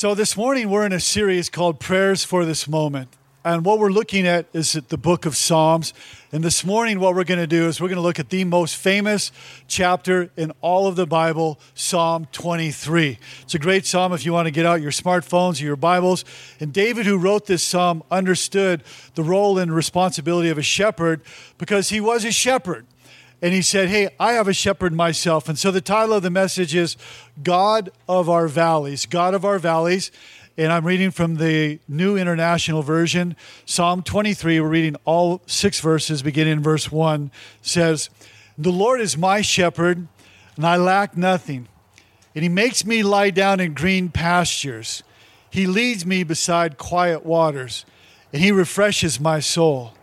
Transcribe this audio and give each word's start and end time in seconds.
So, 0.00 0.14
this 0.14 0.34
morning 0.34 0.70
we're 0.70 0.86
in 0.86 0.94
a 0.94 0.98
series 0.98 1.50
called 1.50 1.78
Prayers 1.78 2.24
for 2.24 2.46
This 2.46 2.66
Moment. 2.66 3.18
And 3.44 3.66
what 3.66 3.78
we're 3.78 3.90
looking 3.90 4.26
at 4.26 4.46
is 4.54 4.72
the 4.72 4.96
book 4.96 5.26
of 5.26 5.36
Psalms. 5.36 5.92
And 6.32 6.42
this 6.42 6.64
morning, 6.64 7.00
what 7.00 7.14
we're 7.14 7.24
going 7.24 7.38
to 7.38 7.46
do 7.46 7.68
is 7.68 7.82
we're 7.82 7.88
going 7.88 7.96
to 7.96 8.02
look 8.02 8.18
at 8.18 8.30
the 8.30 8.44
most 8.44 8.76
famous 8.76 9.30
chapter 9.68 10.30
in 10.38 10.52
all 10.62 10.86
of 10.86 10.96
the 10.96 11.04
Bible, 11.04 11.60
Psalm 11.74 12.26
23. 12.32 13.18
It's 13.42 13.54
a 13.54 13.58
great 13.58 13.84
psalm 13.84 14.14
if 14.14 14.24
you 14.24 14.32
want 14.32 14.46
to 14.46 14.50
get 14.50 14.64
out 14.64 14.80
your 14.80 14.90
smartphones 14.90 15.60
or 15.60 15.66
your 15.66 15.76
Bibles. 15.76 16.24
And 16.60 16.72
David, 16.72 17.04
who 17.04 17.18
wrote 17.18 17.44
this 17.44 17.62
psalm, 17.62 18.02
understood 18.10 18.82
the 19.16 19.22
role 19.22 19.58
and 19.58 19.70
responsibility 19.70 20.48
of 20.48 20.56
a 20.56 20.62
shepherd 20.62 21.20
because 21.58 21.90
he 21.90 22.00
was 22.00 22.24
a 22.24 22.32
shepherd 22.32 22.86
and 23.42 23.54
he 23.54 23.62
said, 23.62 23.88
Hey, 23.88 24.10
I 24.18 24.32
have 24.32 24.48
a 24.48 24.52
shepherd 24.52 24.92
myself. 24.92 25.48
And 25.48 25.58
so 25.58 25.70
the 25.70 25.80
title 25.80 26.14
of 26.14 26.22
the 26.22 26.30
message 26.30 26.74
is 26.74 26.96
God 27.42 27.90
of 28.08 28.28
Our 28.28 28.48
Valleys. 28.48 29.06
God 29.06 29.34
of 29.34 29.44
Our 29.44 29.58
Valleys. 29.58 30.10
And 30.58 30.72
I'm 30.72 30.86
reading 30.86 31.10
from 31.10 31.36
the 31.36 31.78
New 31.88 32.18
International 32.18 32.82
Version, 32.82 33.34
Psalm 33.64 34.02
23. 34.02 34.60
We're 34.60 34.68
reading 34.68 34.96
all 35.06 35.40
six 35.46 35.80
verses, 35.80 36.22
beginning 36.22 36.54
in 36.54 36.62
verse 36.62 36.92
1. 36.92 37.30
says, 37.62 38.10
The 38.58 38.72
Lord 38.72 39.00
is 39.00 39.16
my 39.16 39.40
shepherd, 39.40 40.06
and 40.56 40.66
I 40.66 40.76
lack 40.76 41.16
nothing. 41.16 41.68
And 42.34 42.42
he 42.42 42.50
makes 42.50 42.84
me 42.84 43.02
lie 43.02 43.30
down 43.30 43.58
in 43.58 43.72
green 43.72 44.10
pastures. 44.10 45.02
He 45.50 45.66
leads 45.66 46.04
me 46.04 46.24
beside 46.24 46.76
quiet 46.76 47.24
waters, 47.24 47.86
and 48.32 48.42
he 48.42 48.52
refreshes 48.52 49.18
my 49.18 49.40
soul 49.40 49.94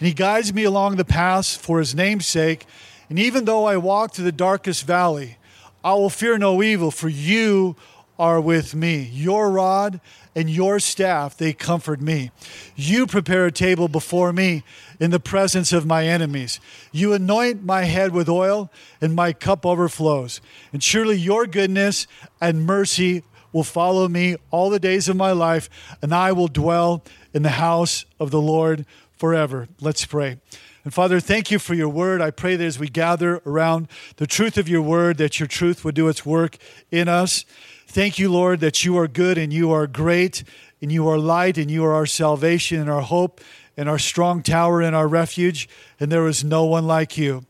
and 0.00 0.06
he 0.06 0.14
guides 0.14 0.54
me 0.54 0.64
along 0.64 0.96
the 0.96 1.04
paths 1.04 1.54
for 1.54 1.78
his 1.78 1.94
name's 1.94 2.26
sake. 2.26 2.64
And 3.10 3.18
even 3.18 3.44
though 3.44 3.66
I 3.66 3.76
walk 3.76 4.14
through 4.14 4.24
the 4.24 4.32
darkest 4.32 4.86
valley, 4.86 5.36
I 5.84 5.92
will 5.92 6.08
fear 6.08 6.38
no 6.38 6.62
evil, 6.62 6.90
for 6.90 7.10
you 7.10 7.76
are 8.18 8.40
with 8.40 8.74
me. 8.74 9.10
Your 9.12 9.50
rod 9.50 10.00
and 10.34 10.48
your 10.48 10.80
staff, 10.80 11.36
they 11.36 11.52
comfort 11.52 12.00
me. 12.00 12.30
You 12.76 13.06
prepare 13.06 13.44
a 13.46 13.52
table 13.52 13.88
before 13.88 14.32
me 14.32 14.62
in 14.98 15.10
the 15.10 15.20
presence 15.20 15.70
of 15.70 15.84
my 15.84 16.06
enemies. 16.06 16.60
You 16.92 17.12
anoint 17.12 17.62
my 17.64 17.82
head 17.82 18.12
with 18.12 18.28
oil, 18.28 18.70
and 19.02 19.14
my 19.14 19.34
cup 19.34 19.66
overflows. 19.66 20.40
And 20.72 20.82
surely 20.82 21.16
your 21.16 21.46
goodness 21.46 22.06
and 22.40 22.64
mercy 22.64 23.22
will 23.52 23.64
follow 23.64 24.08
me 24.08 24.36
all 24.50 24.70
the 24.70 24.78
days 24.78 25.10
of 25.10 25.16
my 25.16 25.32
life, 25.32 25.68
and 26.00 26.14
I 26.14 26.32
will 26.32 26.48
dwell 26.48 27.02
in 27.34 27.42
the 27.42 27.50
house 27.50 28.06
of 28.18 28.30
the 28.30 28.40
Lord 28.40 28.86
forever. 29.20 29.68
Let's 29.82 30.06
pray. 30.06 30.38
And 30.82 30.94
Father, 30.94 31.20
thank 31.20 31.50
you 31.50 31.58
for 31.58 31.74
your 31.74 31.90
word. 31.90 32.22
I 32.22 32.30
pray 32.30 32.56
that 32.56 32.64
as 32.64 32.78
we 32.78 32.88
gather 32.88 33.42
around 33.44 33.86
the 34.16 34.26
truth 34.26 34.56
of 34.56 34.66
your 34.66 34.80
word, 34.80 35.18
that 35.18 35.38
your 35.38 35.46
truth 35.46 35.84
would 35.84 35.94
do 35.94 36.08
its 36.08 36.24
work 36.24 36.56
in 36.90 37.06
us. 37.06 37.44
Thank 37.86 38.18
you, 38.18 38.32
Lord, 38.32 38.60
that 38.60 38.82
you 38.82 38.96
are 38.96 39.06
good 39.06 39.36
and 39.36 39.52
you 39.52 39.72
are 39.72 39.86
great 39.86 40.42
and 40.80 40.90
you 40.90 41.06
are 41.06 41.18
light 41.18 41.58
and 41.58 41.70
you 41.70 41.84
are 41.84 41.92
our 41.92 42.06
salvation 42.06 42.80
and 42.80 42.88
our 42.88 43.02
hope 43.02 43.42
and 43.76 43.90
our 43.90 43.98
strong 43.98 44.42
tower 44.42 44.80
and 44.80 44.96
our 44.96 45.06
refuge, 45.06 45.68
and 46.00 46.10
there 46.10 46.26
is 46.26 46.42
no 46.42 46.64
one 46.64 46.86
like 46.86 47.18
you. 47.18 47.44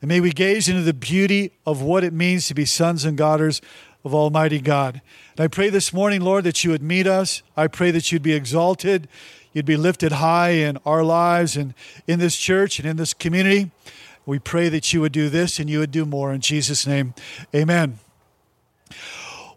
And 0.00 0.08
may 0.08 0.20
we 0.20 0.30
gaze 0.30 0.68
into 0.68 0.82
the 0.82 0.94
beauty 0.94 1.50
of 1.66 1.82
what 1.82 2.04
it 2.04 2.12
means 2.12 2.46
to 2.46 2.54
be 2.54 2.64
sons 2.64 3.04
and 3.04 3.18
daughters 3.18 3.60
of 4.04 4.14
Almighty 4.14 4.60
God. 4.60 5.02
And 5.36 5.44
I 5.44 5.48
pray 5.48 5.70
this 5.70 5.92
morning, 5.92 6.20
Lord, 6.20 6.44
that 6.44 6.62
you 6.62 6.70
would 6.70 6.82
meet 6.82 7.08
us. 7.08 7.42
I 7.56 7.66
pray 7.66 7.90
that 7.90 8.12
you'd 8.12 8.22
be 8.22 8.32
exalted 8.32 9.08
you'd 9.56 9.64
be 9.64 9.78
lifted 9.78 10.12
high 10.12 10.50
in 10.50 10.76
our 10.84 11.02
lives 11.02 11.56
and 11.56 11.72
in 12.06 12.18
this 12.18 12.36
church 12.36 12.78
and 12.78 12.86
in 12.86 12.98
this 12.98 13.14
community. 13.14 13.70
We 14.26 14.38
pray 14.38 14.68
that 14.68 14.92
you 14.92 15.00
would 15.00 15.12
do 15.12 15.30
this 15.30 15.58
and 15.58 15.70
you 15.70 15.78
would 15.78 15.90
do 15.90 16.04
more. 16.04 16.30
In 16.30 16.42
Jesus' 16.42 16.86
name, 16.86 17.14
amen. 17.54 17.98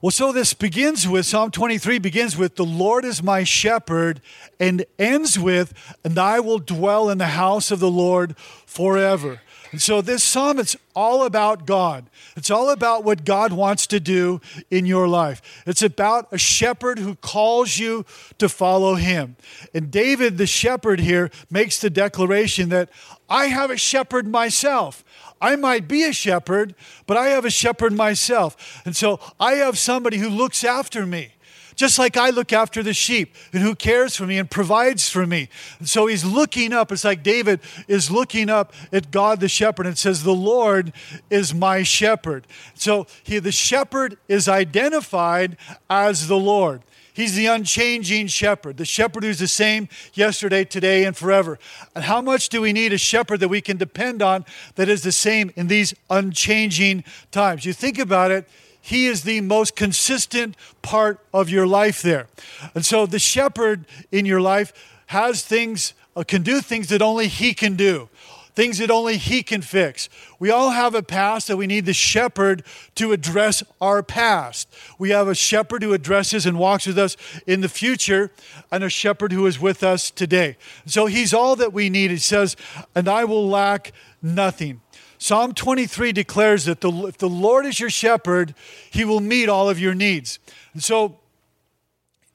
Well, 0.02 0.12
so 0.12 0.32
this 0.32 0.54
begins 0.54 1.06
with 1.06 1.26
Psalm 1.26 1.52
23 1.52 2.00
begins 2.00 2.38
with, 2.38 2.56
The 2.56 2.64
Lord 2.64 3.04
is 3.04 3.22
my 3.22 3.44
shepherd, 3.44 4.22
and 4.58 4.86
ends 4.98 5.38
with, 5.38 5.74
And 6.06 6.18
I 6.18 6.40
will 6.40 6.60
dwell 6.60 7.10
in 7.10 7.18
the 7.18 7.28
house 7.28 7.70
of 7.70 7.82
the 7.82 7.92
Lord 7.92 8.38
forever. 8.38 9.42
And 9.72 9.82
so 9.82 10.02
this 10.02 10.24
psalm, 10.24 10.58
it's 10.58 10.76
all 10.96 11.24
about 11.24 11.68
God. 11.68 12.10
It's 12.36 12.50
all 12.50 12.72
about 12.72 13.04
what 13.04 13.24
God 13.24 13.54
wants 13.54 13.86
to 13.88 14.00
do 14.00 14.42
in 14.72 14.86
your 14.86 15.08
life. 15.08 15.64
It's 15.68 15.84
about 15.84 16.28
a 16.32 16.40
shepherd 16.40 16.98
who 16.98 17.16
calls 17.16 17.78
you 17.78 18.06
to 18.40 18.50
follow 18.50 18.96
him. 18.96 19.36
And 19.74 19.92
David, 19.92 20.38
the 20.38 20.48
shepherd 20.48 21.00
here, 21.00 21.30
makes 21.52 21.80
the 21.80 21.90
declaration 21.92 22.70
that 22.70 22.90
I 23.30 23.46
have 23.46 23.70
a 23.70 23.78
shepherd 23.78 24.28
myself. 24.28 25.04
I 25.40 25.56
might 25.56 25.88
be 25.88 26.04
a 26.04 26.14
shepherd, 26.14 26.74
but 27.06 27.16
I 27.16 27.28
have 27.28 27.46
a 27.46 27.52
shepherd 27.52 27.94
myself. 27.94 28.82
And 28.86 28.96
so 28.96 29.20
I 29.40 29.54
have 29.54 29.78
somebody 29.78 30.18
who 30.18 30.30
looks 30.30 30.64
after 30.64 31.06
me 31.06 31.34
just 31.80 31.98
like 31.98 32.18
I 32.18 32.30
look 32.30 32.52
after 32.52 32.84
the 32.84 32.94
sheep 32.94 33.34
and 33.54 33.64
who 33.64 33.74
cares 33.74 34.14
for 34.14 34.28
me 34.28 34.38
and 34.38 34.52
provides 34.52 35.08
for 35.08 35.26
me. 35.26 35.48
And 35.80 35.88
so 35.88 36.08
he's 36.08 36.26
looking 36.26 36.74
up. 36.74 36.92
It's 36.92 37.06
like 37.06 37.24
David 37.24 37.62
is 37.88 38.12
looking 38.12 38.50
up 38.50 38.74
at 38.92 39.12
God 39.12 39.40
the 39.40 39.48
shepherd 39.48 39.88
and 39.88 39.98
says, 39.98 40.24
The 40.24 40.34
Lord 40.34 40.92
is 41.30 41.54
my 41.54 41.84
shepherd. 41.84 42.48
So 42.76 43.08
he, 43.24 43.40
the 43.40 43.54
shepherd 43.54 44.18
is 44.28 44.50
identified 44.50 45.56
as 45.90 46.28
the 46.28 46.38
Lord. 46.38 46.82
He's 47.14 47.36
the 47.36 47.46
unchanging 47.46 48.28
shepherd, 48.28 48.76
the 48.76 48.84
shepherd 48.84 49.24
who's 49.24 49.40
the 49.40 49.48
same 49.48 49.88
yesterday, 50.14 50.66
today, 50.66 51.06
and 51.06 51.16
forever. 51.16 51.60
And 51.96 52.04
how 52.04 52.22
much 52.22 52.50
do 52.50 52.60
we 52.60 52.74
need 52.74 52.92
a 52.92 52.98
shepherd 52.98 53.40
that 53.40 53.48
we 53.48 53.62
can 53.62 53.78
depend 53.78 54.22
on 54.22 54.44
that 54.76 54.90
is 54.90 55.04
the 55.04 55.14
same 55.14 55.54
in 55.56 55.68
these 55.68 55.94
unchanging 56.10 57.06
times? 57.32 57.64
You 57.64 57.72
think 57.72 58.00
about 58.00 58.32
it, 58.32 58.50
he 58.82 59.08
is 59.08 59.24
the 59.24 59.42
most 59.42 59.76
consistent 59.76 60.56
part 60.82 61.20
of 61.34 61.50
your 61.50 61.68
life 61.68 62.02
there. 62.02 62.28
And 62.74 62.86
so 62.86 63.06
the 63.06 63.20
shepherd 63.20 63.86
in 64.12 64.26
your 64.26 64.42
life 64.42 64.74
has 65.08 65.44
things, 65.44 65.94
uh, 66.16 66.24
can 66.24 66.44
do 66.44 66.62
things 66.62 66.90
that 66.90 67.02
only 67.02 67.28
He 67.28 67.54
can 67.54 67.76
do, 67.76 68.10
things 68.56 68.78
that 68.78 68.92
only 68.92 69.18
He 69.18 69.44
can 69.44 69.62
fix. 69.62 70.08
We 70.38 70.52
all 70.52 70.70
have 70.70 70.96
a 70.96 71.04
past 71.04 71.48
that 71.48 71.58
we 71.58 71.68
need 71.68 71.86
the 71.86 71.94
shepherd 71.94 72.64
to 72.96 73.12
address 73.12 73.64
our 73.82 74.04
past. 74.04 74.72
We 74.98 75.10
have 75.10 75.28
a 75.28 75.36
shepherd 75.36 75.84
who 75.84 75.94
addresses 75.94 76.46
and 76.46 76.60
walks 76.60 76.86
with 76.86 76.98
us 76.98 77.18
in 77.48 77.62
the 77.62 77.70
future, 77.70 78.32
and 78.72 78.84
a 78.84 78.90
shepherd 78.90 79.32
who 79.32 79.46
is 79.46 79.60
with 79.60 79.84
us 79.84 80.12
today. 80.12 80.58
So 80.86 81.08
He's 81.08 81.34
all 81.34 81.56
that 81.56 81.74
we 81.74 81.90
need. 81.90 82.12
He 82.12 82.18
says, 82.18 82.56
And 82.96 83.08
I 83.08 83.26
will 83.26 83.48
lack 83.48 83.94
nothing. 84.22 84.82
Psalm 85.22 85.54
23 85.54 86.14
declares 86.14 86.64
that 86.64 86.80
the, 86.80 86.90
if 87.06 87.18
the 87.18 87.28
Lord 87.28 87.66
is 87.66 87.78
your 87.78 87.90
shepherd, 87.90 88.56
he 88.90 89.04
will 89.04 89.20
meet 89.20 89.50
all 89.50 89.70
of 89.70 89.78
your 89.78 89.94
needs. 89.94 90.40
And 90.74 90.82
so, 90.82 91.20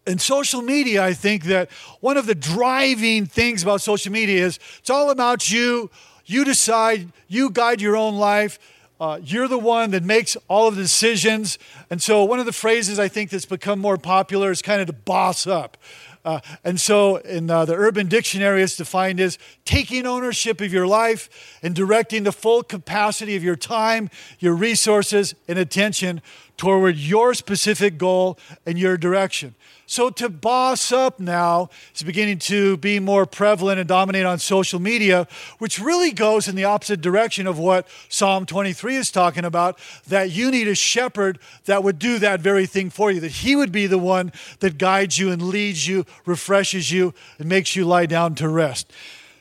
in 0.07 0.19
social 0.19 0.61
media, 0.61 1.03
I 1.03 1.15
think 1.15 1.45
that 1.45 1.71
one 2.01 2.19
of 2.19 2.27
the 2.27 2.35
driving 2.35 3.25
things 3.25 3.63
about 3.63 3.81
social 3.81 4.13
media 4.13 4.45
is 4.45 4.59
it's 4.79 4.91
all 4.91 5.11
about 5.11 5.51
you. 5.51 5.91
You 6.27 6.45
decide, 6.45 7.11
you 7.27 7.49
guide 7.49 7.81
your 7.81 7.97
own 7.97 8.17
life. 8.17 8.59
Uh, 9.01 9.19
you're 9.23 9.49
the 9.49 9.59
one 9.59 9.91
that 9.93 10.05
makes 10.05 10.37
all 10.47 10.69
of 10.69 10.77
the 10.77 10.83
decisions. 10.83 11.59
And 11.89 12.03
so, 12.03 12.23
one 12.25 12.39
of 12.39 12.45
the 12.45 12.53
phrases 12.53 12.99
I 12.99 13.09
think 13.09 13.31
that's 13.31 13.47
become 13.47 13.79
more 13.79 13.97
popular 13.97 14.51
is 14.51 14.61
kind 14.61 14.83
of 14.83 14.89
to 14.89 14.93
boss 14.93 15.47
up. 15.47 15.79
Uh, 16.25 16.41
and 16.65 16.81
so, 16.81 17.17
in 17.17 17.51
uh, 17.51 17.65
the 17.65 17.75
Urban 17.75 18.09
Dictionary, 18.09 18.63
it's 18.63 18.77
defined 18.77 19.21
as 19.21 19.39
taking 19.65 20.07
ownership 20.07 20.61
of 20.61 20.73
your 20.73 20.87
life 20.87 21.59
and 21.63 21.75
directing 21.75 22.23
the 22.23 22.33
full 22.33 22.63
capacity 22.63 23.37
of 23.37 23.45
your 23.45 23.57
time, 23.57 24.09
your 24.39 24.55
resources, 24.55 25.35
and 25.47 25.59
attention 25.59 26.23
toward 26.57 26.97
your 26.97 27.35
specific 27.35 27.99
goal 27.99 28.39
and 28.65 28.79
your 28.79 28.97
direction. 28.97 29.55
So 29.87 30.09
to 30.11 30.29
boss 30.29 30.93
up 30.93 31.21
now 31.21 31.69
is 31.95 32.03
beginning 32.03 32.39
to 32.41 32.77
be 32.79 33.01
more 33.01 33.27
prevalent 33.27 33.79
and 33.79 33.89
dominate 33.89 34.25
on 34.25 34.39
social 34.39 34.81
media, 34.81 35.29
which 35.59 35.79
really 35.79 36.11
goes 36.11 36.49
in 36.49 36.57
the 36.57 36.65
opposite 36.65 37.01
direction 37.01 37.47
of 37.47 37.59
what 37.59 37.87
Psalm 38.09 38.47
23 38.47 38.97
is 38.97 39.11
talking 39.11 39.45
about 39.45 39.79
that 40.09 40.31
you 40.31 40.51
need 40.51 40.69
a 40.69 40.75
shepherd 40.75 41.39
that 41.67 41.85
would 41.85 41.99
do 41.99 42.19
that 42.19 42.41
very 42.41 42.67
thing 42.67 42.89
for 42.89 43.11
you, 43.11 43.21
that 43.21 43.31
he 43.31 43.55
would 43.57 43.73
be 43.73 43.87
the 43.87 43.99
one 43.99 44.33
that 44.61 44.79
guides 44.79 45.19
you 45.19 45.31
and 45.31 45.43
leads 45.43 45.87
you, 45.87 46.07
refreshes 46.25 46.91
you, 46.91 47.13
and 47.39 47.49
makes 47.49 47.77
you 47.77 47.85
lie 47.85 48.07
down 48.07 48.35
to 48.37 48.49
rest. 48.49 48.91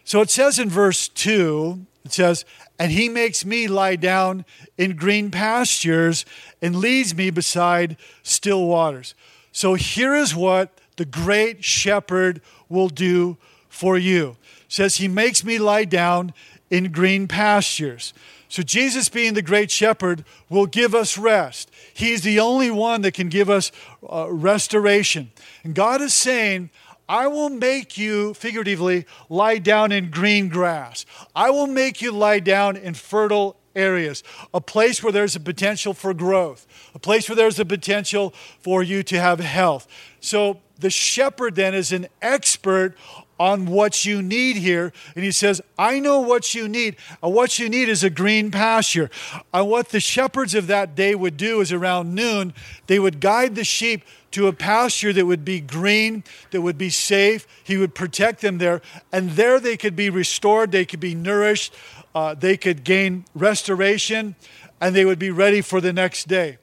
So 0.04 0.20
it 0.20 0.30
says 0.30 0.60
in 0.60 0.70
verse 0.70 1.08
2, 1.08 1.86
it 2.04 2.12
says, 2.12 2.44
And 2.80 2.92
he 2.92 3.08
makes 3.08 3.46
me 3.46 3.68
lie 3.68 3.96
down 3.96 4.46
in 4.78 4.96
green 4.96 5.32
pastures 5.32 6.26
and 6.62 6.76
leads 6.76 7.16
me 7.16 7.30
beside 7.30 7.98
still 8.24 8.66
waters. 8.66 9.14
So 9.52 9.76
here 9.76 10.16
is 10.16 10.36
what 10.36 10.80
the 10.98 11.06
great 11.06 11.64
shepherd 11.64 12.42
will 12.70 12.90
do 12.90 13.38
for 13.70 13.98
you. 13.98 14.38
It 14.66 14.72
says 14.72 14.98
he 14.98 15.08
makes 15.08 15.44
me 15.44 15.60
lie 15.60 15.86
down 15.86 16.34
in 16.70 16.92
green 16.92 17.28
pastures. 17.28 18.14
So 18.50 18.62
Jesus 18.62 19.10
being 19.10 19.34
the 19.34 19.42
great 19.42 19.72
shepherd 19.72 20.24
will 20.50 20.68
give 20.68 20.94
us 20.94 21.18
rest. 21.18 21.72
He's 21.94 22.22
the 22.22 22.40
only 22.40 22.70
one 22.70 23.02
that 23.02 23.14
can 23.14 23.30
give 23.30 23.50
us 23.50 23.72
uh, 24.08 24.32
restoration. 24.32 25.32
And 25.64 25.74
God 25.74 26.02
is 26.02 26.14
saying, 26.14 26.70
I 27.08 27.28
will 27.28 27.50
make 27.50 27.98
you, 27.98 28.34
figuratively, 28.34 29.06
lie 29.30 29.58
down 29.58 29.92
in 29.92 30.10
green 30.10 30.50
grass. 30.50 31.06
I 31.36 31.50
will 31.50 31.68
make 31.68 32.02
you 32.02 32.12
lie 32.12 32.40
down 32.40 32.78
in 32.78 32.94
fertile 32.94 33.58
areas, 33.76 34.24
a 34.54 34.62
place 34.62 35.04
where 35.04 35.12
there's 35.12 35.36
a 35.36 35.40
potential 35.40 35.94
for 35.94 36.14
growth, 36.14 36.68
a 36.94 37.00
place 37.00 37.28
where 37.28 37.36
there's 37.36 37.60
a 37.60 37.66
potential 37.66 38.34
for 38.60 38.84
you 38.84 39.04
to 39.04 39.20
have 39.20 39.40
health. 39.40 39.88
So 40.20 40.60
the 40.80 40.90
shepherd 40.90 41.56
then 41.56 41.74
is 41.74 41.92
an 41.92 42.08
expert 42.22 42.96
on 43.40 43.66
what 43.66 44.06
you 44.06 44.22
need 44.22 44.58
here. 44.58 44.94
And 45.16 45.24
he 45.24 45.32
says, 45.32 45.62
I 45.78 46.00
know 46.00 46.20
what 46.20 46.54
you 46.54 46.70
need. 46.70 46.96
And 47.22 47.34
what 47.34 47.58
you 47.60 47.68
need 47.68 47.90
is 47.90 48.04
a 48.04 48.10
green 48.10 48.52
pasture. 48.52 49.10
And 49.54 49.70
what 49.70 49.90
the 49.90 50.00
shepherds 50.00 50.54
of 50.56 50.68
that 50.68 50.96
day 50.96 51.16
would 51.16 51.36
do 51.36 51.60
is 51.60 51.72
around 51.72 52.14
noon, 52.14 52.54
they 52.88 53.00
would 53.00 53.20
guide 53.20 53.56
the 53.56 53.64
sheep 53.64 54.04
to 54.34 54.48
a 54.48 54.54
pasture 54.54 55.14
that 55.14 55.26
would 55.26 55.46
be 55.46 55.60
green, 55.60 56.24
that 56.52 56.62
would 56.62 56.78
be 56.78 56.90
safe. 56.90 57.48
He 57.64 57.78
would 57.78 57.96
protect 57.96 58.42
them 58.42 58.58
there. 58.58 58.82
And 59.12 59.32
there 59.32 59.60
they 59.60 59.78
could 59.78 59.96
be 59.96 60.10
restored, 60.10 60.72
they 60.72 60.86
could 60.86 61.00
be 61.00 61.16
nourished, 61.16 61.74
uh, 62.14 62.36
they 62.36 62.58
could 62.58 62.84
gain 62.84 63.26
restoration, 63.34 64.36
and 64.82 64.96
they 64.96 65.06
would 65.06 65.20
be 65.20 65.32
ready 65.32 65.62
for 65.62 65.82
the 65.82 65.94
next 65.94 66.28
day. 66.28 66.58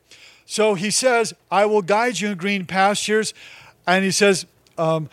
So 0.47 0.75
he 0.75 0.91
says, 0.91 1.33
I 1.51 1.65
will 1.67 1.83
guide 1.83 2.21
you 2.21 2.31
in 2.31 2.37
green 2.37 2.67
pastures. 2.67 3.35
And 3.87 4.05
he 4.05 4.11
says, 4.11 4.47
um, 4.77 5.09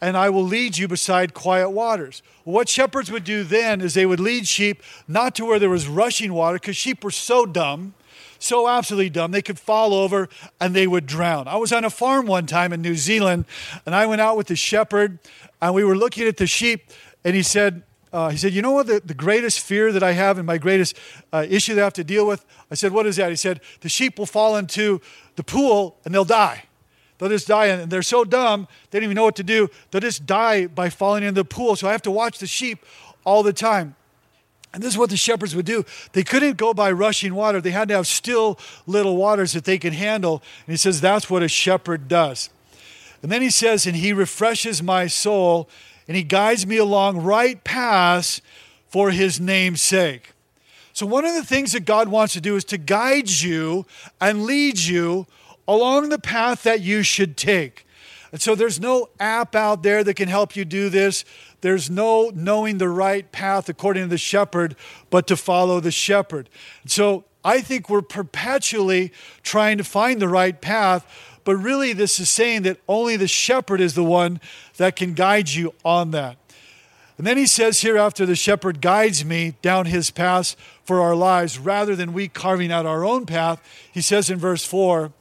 and 0.00 0.16
I 0.16 0.28
will 0.28 0.44
lead 0.44 0.76
you 0.76 0.86
beside 0.86 1.32
quiet 1.32 1.70
waters. 1.70 2.22
What 2.44 2.68
shepherds 2.68 3.10
would 3.10 3.24
do 3.24 3.44
then 3.44 3.80
is 3.80 3.94
they 3.94 4.04
would 4.04 4.20
lead 4.20 4.46
sheep 4.46 4.82
not 5.08 5.34
to 5.36 5.46
where 5.46 5.58
there 5.58 5.70
was 5.70 5.88
rushing 5.88 6.34
water, 6.34 6.56
because 6.56 6.76
sheep 6.76 7.02
were 7.02 7.10
so 7.10 7.46
dumb, 7.46 7.94
so 8.44 8.68
absolutely 8.68 9.10
dumb, 9.10 9.30
they 9.30 9.42
could 9.42 9.58
fall 9.58 9.94
over 9.94 10.28
and 10.60 10.74
they 10.74 10.86
would 10.86 11.06
drown. 11.06 11.48
I 11.48 11.56
was 11.56 11.72
on 11.72 11.84
a 11.84 11.90
farm 11.90 12.26
one 12.26 12.46
time 12.46 12.72
in 12.72 12.82
New 12.82 12.94
Zealand, 12.94 13.46
and 13.86 13.94
I 13.94 14.06
went 14.06 14.20
out 14.20 14.36
with 14.36 14.48
the 14.48 14.56
shepherd, 14.56 15.18
and 15.62 15.74
we 15.74 15.82
were 15.82 15.96
looking 15.96 16.26
at 16.28 16.36
the 16.36 16.46
sheep, 16.46 16.90
and 17.24 17.34
he 17.34 17.42
said, 17.42 17.82
uh, 18.12 18.28
he 18.28 18.36
said, 18.36 18.52
You 18.52 18.62
know 18.62 18.70
what 18.70 18.86
the, 18.86 19.02
the 19.04 19.14
greatest 19.14 19.60
fear 19.60 19.90
that 19.90 20.02
I 20.02 20.12
have 20.12 20.38
and 20.38 20.46
my 20.46 20.58
greatest 20.58 20.96
uh, 21.32 21.44
issue 21.48 21.74
that 21.74 21.80
I 21.80 21.84
have 21.84 21.94
to 21.94 22.04
deal 22.04 22.26
with? 22.26 22.44
I 22.70 22.74
said, 22.74 22.92
What 22.92 23.06
is 23.06 23.16
that? 23.16 23.30
He 23.30 23.36
said, 23.36 23.60
The 23.80 23.88
sheep 23.88 24.18
will 24.18 24.26
fall 24.26 24.56
into 24.56 25.00
the 25.34 25.42
pool 25.42 25.96
and 26.04 26.14
they'll 26.14 26.24
die. 26.24 26.64
They'll 27.18 27.28
just 27.28 27.48
die, 27.48 27.66
and 27.66 27.90
they're 27.90 28.02
so 28.02 28.24
dumb, 28.24 28.68
they 28.90 28.98
don't 28.98 29.04
even 29.04 29.14
know 29.14 29.24
what 29.24 29.36
to 29.36 29.42
do. 29.42 29.68
They'll 29.90 30.00
just 30.00 30.26
die 30.26 30.66
by 30.66 30.90
falling 30.90 31.22
into 31.24 31.40
the 31.40 31.44
pool. 31.44 31.76
So 31.76 31.88
I 31.88 31.92
have 31.92 32.02
to 32.02 32.10
watch 32.10 32.38
the 32.38 32.46
sheep 32.46 32.84
all 33.24 33.42
the 33.42 33.52
time. 33.52 33.96
And 34.74 34.82
this 34.82 34.92
is 34.92 34.98
what 34.98 35.08
the 35.08 35.16
shepherds 35.16 35.54
would 35.54 35.66
do. 35.66 35.84
They 36.12 36.24
couldn't 36.24 36.56
go 36.56 36.74
by 36.74 36.90
rushing 36.90 37.34
water, 37.34 37.60
they 37.60 37.70
had 37.70 37.88
to 37.88 37.94
have 37.94 38.08
still 38.08 38.58
little 38.86 39.16
waters 39.16 39.52
that 39.52 39.64
they 39.64 39.78
could 39.78 39.92
handle. 39.92 40.42
And 40.66 40.72
he 40.72 40.76
says, 40.76 41.00
That's 41.00 41.30
what 41.30 41.44
a 41.44 41.48
shepherd 41.48 42.08
does. 42.08 42.50
And 43.22 43.30
then 43.30 43.40
he 43.40 43.50
says, 43.50 43.86
And 43.86 43.94
he 43.94 44.12
refreshes 44.12 44.82
my 44.82 45.06
soul, 45.06 45.68
and 46.08 46.16
he 46.16 46.24
guides 46.24 46.66
me 46.66 46.76
along 46.76 47.22
right 47.22 47.62
paths 47.62 48.42
for 48.88 49.12
his 49.12 49.40
name's 49.40 49.80
sake. 49.80 50.32
So, 50.92 51.06
one 51.06 51.24
of 51.24 51.34
the 51.34 51.44
things 51.44 51.72
that 51.72 51.84
God 51.84 52.08
wants 52.08 52.32
to 52.34 52.40
do 52.40 52.56
is 52.56 52.64
to 52.64 52.78
guide 52.78 53.30
you 53.30 53.86
and 54.20 54.44
lead 54.44 54.78
you 54.78 55.26
along 55.68 56.08
the 56.08 56.18
path 56.18 56.64
that 56.64 56.80
you 56.80 57.04
should 57.04 57.36
take. 57.36 57.86
And 58.34 58.42
so 58.42 58.56
there's 58.56 58.80
no 58.80 59.10
app 59.20 59.54
out 59.54 59.84
there 59.84 60.02
that 60.02 60.14
can 60.14 60.28
help 60.28 60.56
you 60.56 60.64
do 60.64 60.88
this. 60.88 61.24
There's 61.64 61.88
no 61.88 62.30
knowing 62.34 62.76
the 62.76 62.90
right 62.90 63.32
path 63.32 63.70
according 63.70 64.02
to 64.02 64.08
the 64.10 64.18
shepherd, 64.18 64.76
but 65.08 65.26
to 65.28 65.34
follow 65.34 65.80
the 65.80 65.90
shepherd. 65.90 66.50
So 66.84 67.24
I 67.42 67.62
think 67.62 67.88
we're 67.88 68.02
perpetually 68.02 69.14
trying 69.42 69.78
to 69.78 69.84
find 69.84 70.20
the 70.20 70.28
right 70.28 70.60
path, 70.60 71.06
but 71.42 71.56
really 71.56 71.94
this 71.94 72.20
is 72.20 72.28
saying 72.28 72.64
that 72.64 72.80
only 72.86 73.16
the 73.16 73.26
shepherd 73.26 73.80
is 73.80 73.94
the 73.94 74.04
one 74.04 74.42
that 74.76 74.94
can 74.94 75.14
guide 75.14 75.48
you 75.48 75.72
on 75.86 76.10
that. 76.10 76.36
And 77.16 77.26
then 77.26 77.38
he 77.38 77.46
says 77.46 77.80
here, 77.80 77.96
after 77.96 78.26
the 78.26 78.36
shepherd 78.36 78.82
guides 78.82 79.24
me 79.24 79.54
down 79.62 79.86
his 79.86 80.10
path 80.10 80.56
for 80.84 81.00
our 81.00 81.16
lives, 81.16 81.58
rather 81.58 81.96
than 81.96 82.12
we 82.12 82.28
carving 82.28 82.72
out 82.72 82.84
our 82.84 83.06
own 83.06 83.24
path, 83.24 83.62
he 83.90 84.02
says 84.02 84.28
in 84.28 84.38
verse 84.38 84.66
4 84.66 85.14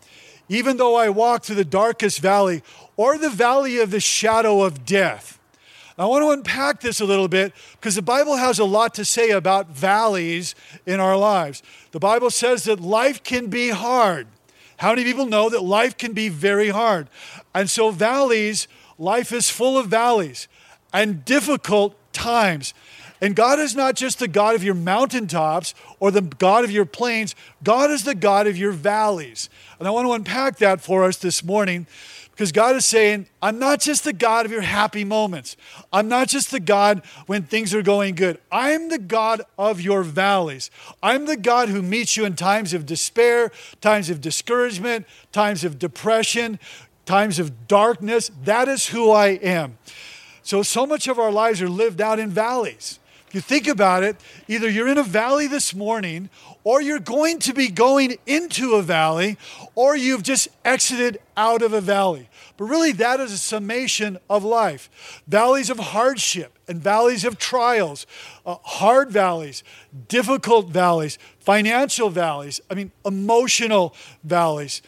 even 0.49 0.75
though 0.75 0.95
I 0.97 1.07
walk 1.07 1.45
through 1.45 1.55
the 1.55 1.63
darkest 1.63 2.19
valley 2.19 2.63
or 2.97 3.17
the 3.17 3.29
valley 3.29 3.79
of 3.79 3.91
the 3.91 4.01
shadow 4.01 4.63
of 4.63 4.83
death. 4.83 5.39
I 5.97 6.05
want 6.05 6.23
to 6.23 6.31
unpack 6.31 6.81
this 6.81 7.01
a 7.01 7.05
little 7.05 7.27
bit 7.27 7.53
because 7.73 7.95
the 7.95 8.01
Bible 8.01 8.35
has 8.35 8.57
a 8.57 8.65
lot 8.65 8.95
to 8.95 9.05
say 9.05 9.29
about 9.29 9.69
valleys 9.69 10.55
in 10.85 10.99
our 10.99 11.15
lives. 11.15 11.61
The 11.91 11.99
Bible 11.99 12.31
says 12.31 12.63
that 12.63 12.79
life 12.79 13.23
can 13.23 13.47
be 13.47 13.69
hard. 13.69 14.27
How 14.77 14.89
many 14.89 15.03
people 15.03 15.27
know 15.27 15.49
that 15.49 15.61
life 15.61 15.97
can 15.97 16.13
be 16.13 16.29
very 16.29 16.69
hard? 16.69 17.09
And 17.53 17.69
so, 17.69 17.91
valleys, 17.91 18.67
life 18.97 19.31
is 19.31 19.49
full 19.49 19.77
of 19.77 19.87
valleys 19.87 20.47
and 20.91 21.23
difficult 21.25 21.95
times. 22.11 22.73
And 23.21 23.35
God 23.35 23.59
is 23.59 23.75
not 23.75 23.95
just 23.95 24.19
the 24.19 24.27
God 24.27 24.55
of 24.55 24.63
your 24.63 24.73
mountaintops 24.73 25.73
or 25.99 26.11
the 26.11 26.21
God 26.21 26.65
of 26.65 26.71
your 26.71 26.85
plains, 26.85 27.35
God 27.63 27.91
is 27.91 28.03
the 28.03 28.15
God 28.15 28.47
of 28.47 28.57
your 28.57 28.73
valleys. 28.73 29.49
And 29.79 29.87
I 29.87 29.91
want 29.91 30.07
to 30.07 30.13
unpack 30.13 30.57
that 30.57 30.81
for 30.81 31.05
us 31.05 31.17
this 31.17 31.43
morning 31.43 31.87
because 32.33 32.51
God 32.51 32.75
is 32.75 32.83
saying, 32.83 33.27
I'm 33.43 33.59
not 33.59 33.79
just 33.79 34.03
the 34.03 34.11
God 34.11 34.47
of 34.47 34.51
your 34.51 34.61
happy 34.61 35.03
moments. 35.03 35.55
I'm 35.93 36.07
not 36.07 36.27
just 36.27 36.49
the 36.49 36.59
God 36.59 37.03
when 37.27 37.43
things 37.43 37.75
are 37.75 37.83
going 37.83 38.15
good. 38.15 38.39
I'm 38.51 38.89
the 38.89 38.97
God 38.97 39.43
of 39.55 39.79
your 39.79 40.01
valleys. 40.01 40.71
I'm 41.03 41.27
the 41.27 41.37
God 41.37 41.69
who 41.69 41.83
meets 41.83 42.17
you 42.17 42.25
in 42.25 42.35
times 42.35 42.73
of 42.73 42.87
despair, 42.87 43.51
times 43.81 44.09
of 44.09 44.19
discouragement, 44.19 45.05
times 45.31 45.63
of 45.63 45.77
depression, 45.77 46.59
times 47.05 47.37
of 47.37 47.67
darkness. 47.67 48.31
That 48.45 48.67
is 48.67 48.87
who 48.87 49.11
I 49.11 49.27
am. 49.27 49.77
So, 50.41 50.63
so 50.63 50.87
much 50.87 51.07
of 51.07 51.19
our 51.19 51.31
lives 51.31 51.61
are 51.61 51.69
lived 51.69 52.01
out 52.01 52.17
in 52.17 52.31
valleys 52.31 52.99
you 53.33 53.41
think 53.41 53.67
about 53.67 54.03
it, 54.03 54.15
either 54.47 54.69
you're 54.69 54.87
in 54.87 54.99
a 54.99 55.03
valley 55.03 55.47
this 55.47 55.73
morning, 55.73 56.29
or 56.63 56.81
you're 56.81 56.99
going 56.99 57.39
to 57.39 57.53
be 57.53 57.67
going 57.67 58.17
into 58.25 58.75
a 58.75 58.81
valley, 58.81 59.37
or 59.75 59.95
you've 59.95 60.23
just 60.23 60.47
exited 60.63 61.19
out 61.35 61.61
of 61.61 61.73
a 61.73 61.81
valley. 61.81 62.29
But 62.57 62.65
really, 62.65 62.91
that 62.93 63.19
is 63.19 63.31
a 63.31 63.37
summation 63.37 64.17
of 64.29 64.43
life 64.43 64.89
valleys 65.27 65.69
of 65.69 65.79
hardship 65.79 66.57
and 66.67 66.81
valleys 66.81 67.25
of 67.25 67.37
trials, 67.37 68.05
uh, 68.45 68.55
hard 68.63 69.11
valleys, 69.11 69.63
difficult 70.07 70.69
valleys, 70.69 71.17
financial 71.39 72.09
valleys, 72.09 72.61
I 72.69 72.75
mean, 72.75 72.91
emotional 73.05 73.95
valleys. 74.23 74.81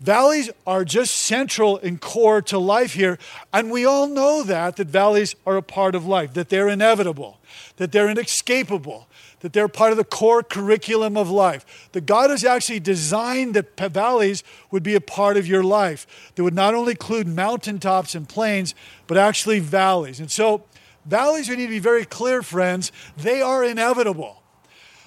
Valleys 0.00 0.50
are 0.66 0.84
just 0.84 1.14
central 1.14 1.78
and 1.78 1.98
core 1.98 2.42
to 2.42 2.58
life 2.58 2.92
here. 2.92 3.18
And 3.54 3.70
we 3.70 3.86
all 3.86 4.06
know 4.06 4.42
that, 4.42 4.76
that 4.76 4.88
valleys 4.88 5.34
are 5.46 5.56
a 5.56 5.62
part 5.62 5.94
of 5.94 6.04
life, 6.04 6.34
that 6.34 6.50
they're 6.50 6.68
inevitable, 6.68 7.38
that 7.76 7.90
they're 7.90 8.10
inescapable, 8.10 9.08
that 9.44 9.52
they're 9.52 9.68
part 9.68 9.90
of 9.90 9.98
the 9.98 10.04
core 10.04 10.42
curriculum 10.42 11.18
of 11.18 11.28
life. 11.28 11.90
That 11.92 12.06
God 12.06 12.30
has 12.30 12.46
actually 12.46 12.80
designed 12.80 13.52
that 13.52 13.76
valleys 13.92 14.42
would 14.70 14.82
be 14.82 14.94
a 14.94 15.02
part 15.02 15.36
of 15.36 15.46
your 15.46 15.62
life, 15.62 16.32
that 16.34 16.42
would 16.42 16.54
not 16.54 16.74
only 16.74 16.92
include 16.92 17.28
mountaintops 17.28 18.14
and 18.14 18.26
plains, 18.26 18.74
but 19.06 19.18
actually 19.18 19.60
valleys. 19.60 20.18
And 20.18 20.30
so, 20.30 20.64
valleys, 21.04 21.50
we 21.50 21.56
need 21.56 21.66
to 21.66 21.68
be 21.68 21.78
very 21.78 22.06
clear, 22.06 22.42
friends, 22.42 22.90
they 23.18 23.42
are 23.42 23.62
inevitable. 23.62 24.42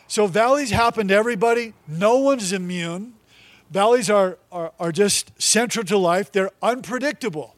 So, 0.08 0.28
valleys 0.28 0.70
happen 0.70 1.08
to 1.08 1.16
everybody, 1.16 1.74
no 1.88 2.18
one's 2.18 2.54
immune. 2.54 3.14
Valleys 3.72 4.08
are, 4.08 4.38
are, 4.52 4.72
are 4.80 4.92
just 4.92 5.32
central 5.42 5.84
to 5.86 5.98
life. 5.98 6.32
They're 6.32 6.52
unpredictable. 6.62 7.56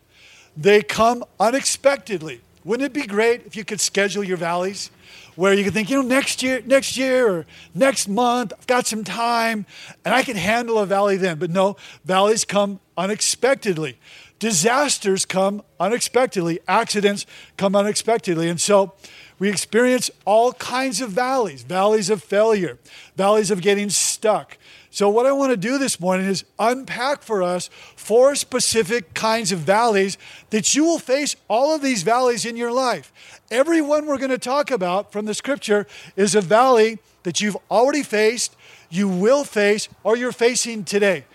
They 0.55 0.81
come 0.81 1.25
unexpectedly. 1.41 2.39
Wouldn't 2.63 2.85
it 2.85 2.93
be 2.93 3.05
great 3.05 3.45
if 3.45 3.57
you 3.57 3.65
could 3.65 3.81
schedule 3.81 4.23
your 4.23 4.37
valleys 4.37 4.91
where 5.39 5.53
you 5.53 5.63
can 5.63 5.71
think, 5.71 5.89
you 5.89 5.95
know, 5.95 6.07
next 6.07 6.43
year, 6.43 6.61
next 6.65 6.97
year 6.97 7.25
or 7.25 7.45
next 7.73 8.09
month, 8.09 8.51
I've 8.59 8.67
got 8.67 8.85
some 8.85 9.05
time 9.05 9.65
and 10.03 10.13
I 10.13 10.21
can 10.21 10.35
handle 10.35 10.77
a 10.79 10.85
valley 10.85 11.15
then. 11.15 11.39
But 11.39 11.49
no, 11.49 11.77
valleys 12.03 12.43
come 12.43 12.81
unexpectedly. 12.97 13.97
Disasters 14.39 15.23
come 15.23 15.63
unexpectedly. 15.79 16.59
Accidents 16.67 17.25
come 17.55 17.73
unexpectedly. 17.73 18.49
And 18.49 18.59
so 18.59 18.95
we 19.39 19.47
experience 19.47 20.11
all 20.25 20.51
kinds 20.51 20.99
of 20.99 21.11
valleys 21.11 21.63
valleys 21.63 22.09
of 22.09 22.21
failure, 22.21 22.77
valleys 23.15 23.49
of 23.49 23.61
getting 23.61 23.89
stuck, 23.89 24.57
so, 24.91 25.07
what 25.07 25.27
I 25.27 25.31
want 25.31 25.51
to 25.51 25.57
do 25.57 25.77
this 25.77 25.99
morning 25.99 26.25
is 26.25 26.43
unpack 26.57 27.21
for 27.21 27.43
us 27.43 27.69
four 27.95 28.33
specific 28.33 29.13
kinds 29.13 29.51
of 29.51 29.59
valleys 29.59 30.17
that 30.49 30.73
you 30.73 30.83
will 30.83 30.97
face 30.97 31.35
all 31.47 31.75
of 31.75 31.83
these 31.83 32.01
valleys 32.01 32.43
in 32.43 32.57
your 32.57 32.71
life. 32.71 33.13
Every 33.51 33.81
one 33.81 34.07
we're 34.07 34.17
going 34.17 34.31
to 34.31 34.39
talk 34.39 34.71
about 34.71 35.11
from 35.11 35.25
the 35.25 35.35
scripture 35.35 35.85
is 36.15 36.33
a 36.33 36.41
valley 36.41 36.97
that 37.21 37.39
you've 37.39 37.57
already 37.69 38.01
faced, 38.01 38.55
you 38.89 39.07
will 39.07 39.43
face, 39.43 39.89
or 40.03 40.17
you're 40.17 40.31
facing 40.31 40.83
today. 40.83 41.25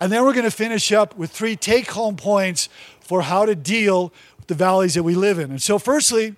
And 0.00 0.10
then 0.10 0.24
we're 0.24 0.32
going 0.32 0.44
to 0.44 0.50
finish 0.50 0.90
up 0.90 1.16
with 1.16 1.30
three 1.30 1.54
take 1.54 1.92
home 1.92 2.16
points 2.16 2.68
for 3.00 3.22
how 3.22 3.46
to 3.46 3.54
deal 3.54 4.12
with 4.38 4.48
the 4.48 4.54
valleys 4.54 4.94
that 4.94 5.04
we 5.04 5.14
live 5.14 5.38
in. 5.38 5.52
And 5.52 5.62
so, 5.62 5.78
firstly, 5.78 6.34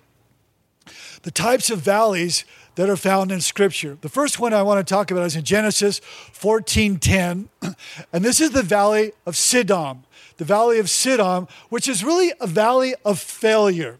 the 1.23 1.31
types 1.31 1.71
of 1.71 1.79
valleys 1.79 2.45
that 2.77 2.89
are 2.91 2.95
found 2.95 3.31
in 3.31 3.41
Scripture. 3.41 3.97
The 4.01 4.09
first 4.09 4.39
one 4.39 4.53
I 4.53 4.61
want 4.61 4.85
to 4.85 4.93
talk 4.93 5.09
about 5.09 5.25
is 5.25 5.35
in 5.35 5.43
Genesis 5.43 5.99
14:10, 6.31 7.49
and 8.13 8.23
this 8.23 8.39
is 8.39 8.51
the 8.51 8.61
valley 8.61 9.13
of 9.25 9.33
Siddim, 9.33 10.03
the 10.37 10.45
valley 10.45 10.77
of 10.79 10.85
Siddim, 10.85 11.49
which 11.69 11.87
is 11.87 12.03
really 12.03 12.31
a 12.39 12.47
valley 12.47 12.95
of 13.03 13.19
failure. 13.19 13.97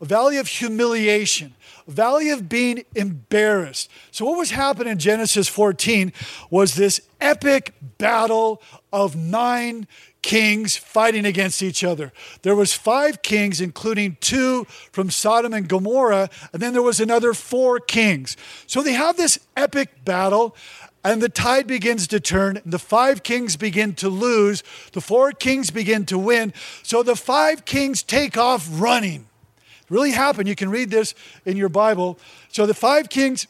a 0.00 0.04
valley 0.06 0.38
of 0.38 0.48
humiliation, 0.48 1.54
a 1.86 1.90
valley 1.90 2.30
of 2.30 2.48
being 2.48 2.84
embarrassed. 2.94 3.90
So, 4.12 4.24
what 4.24 4.38
was 4.38 4.52
happening 4.52 4.92
in 4.92 4.98
Genesis 4.98 5.48
14 5.48 6.12
was 6.48 6.74
this 6.74 7.02
epic 7.20 7.74
battle 7.98 8.62
of 8.92 9.14
nine 9.14 9.86
kings 10.22 10.76
fighting 10.76 11.24
against 11.24 11.62
each 11.62 11.82
other. 11.82 12.12
There 12.42 12.56
was 12.56 12.72
five 12.72 13.22
kings 13.22 13.60
including 13.60 14.16
two 14.20 14.64
from 14.92 15.10
Sodom 15.10 15.52
and 15.52 15.68
Gomorrah 15.68 16.28
and 16.52 16.60
then 16.60 16.72
there 16.72 16.82
was 16.82 17.00
another 17.00 17.34
four 17.34 17.80
kings. 17.80 18.36
So 18.66 18.82
they 18.82 18.92
have 18.92 19.16
this 19.16 19.38
epic 19.56 20.04
battle 20.04 20.54
and 21.02 21.22
the 21.22 21.28
tide 21.28 21.66
begins 21.66 22.06
to 22.08 22.20
turn 22.20 22.58
and 22.58 22.72
the 22.72 22.78
five 22.78 23.22
kings 23.22 23.56
begin 23.56 23.94
to 23.94 24.08
lose, 24.08 24.62
the 24.92 25.00
four 25.00 25.32
kings 25.32 25.70
begin 25.70 26.04
to 26.06 26.18
win. 26.18 26.52
So 26.82 27.02
the 27.02 27.16
five 27.16 27.64
kings 27.64 28.02
take 28.02 28.36
off 28.36 28.68
running. 28.70 29.26
It 29.56 29.90
really 29.90 30.12
happened. 30.12 30.48
You 30.48 30.56
can 30.56 30.70
read 30.70 30.90
this 30.90 31.14
in 31.44 31.56
your 31.56 31.70
Bible. 31.70 32.18
So 32.48 32.66
the 32.66 32.74
five 32.74 33.08
kings 33.08 33.46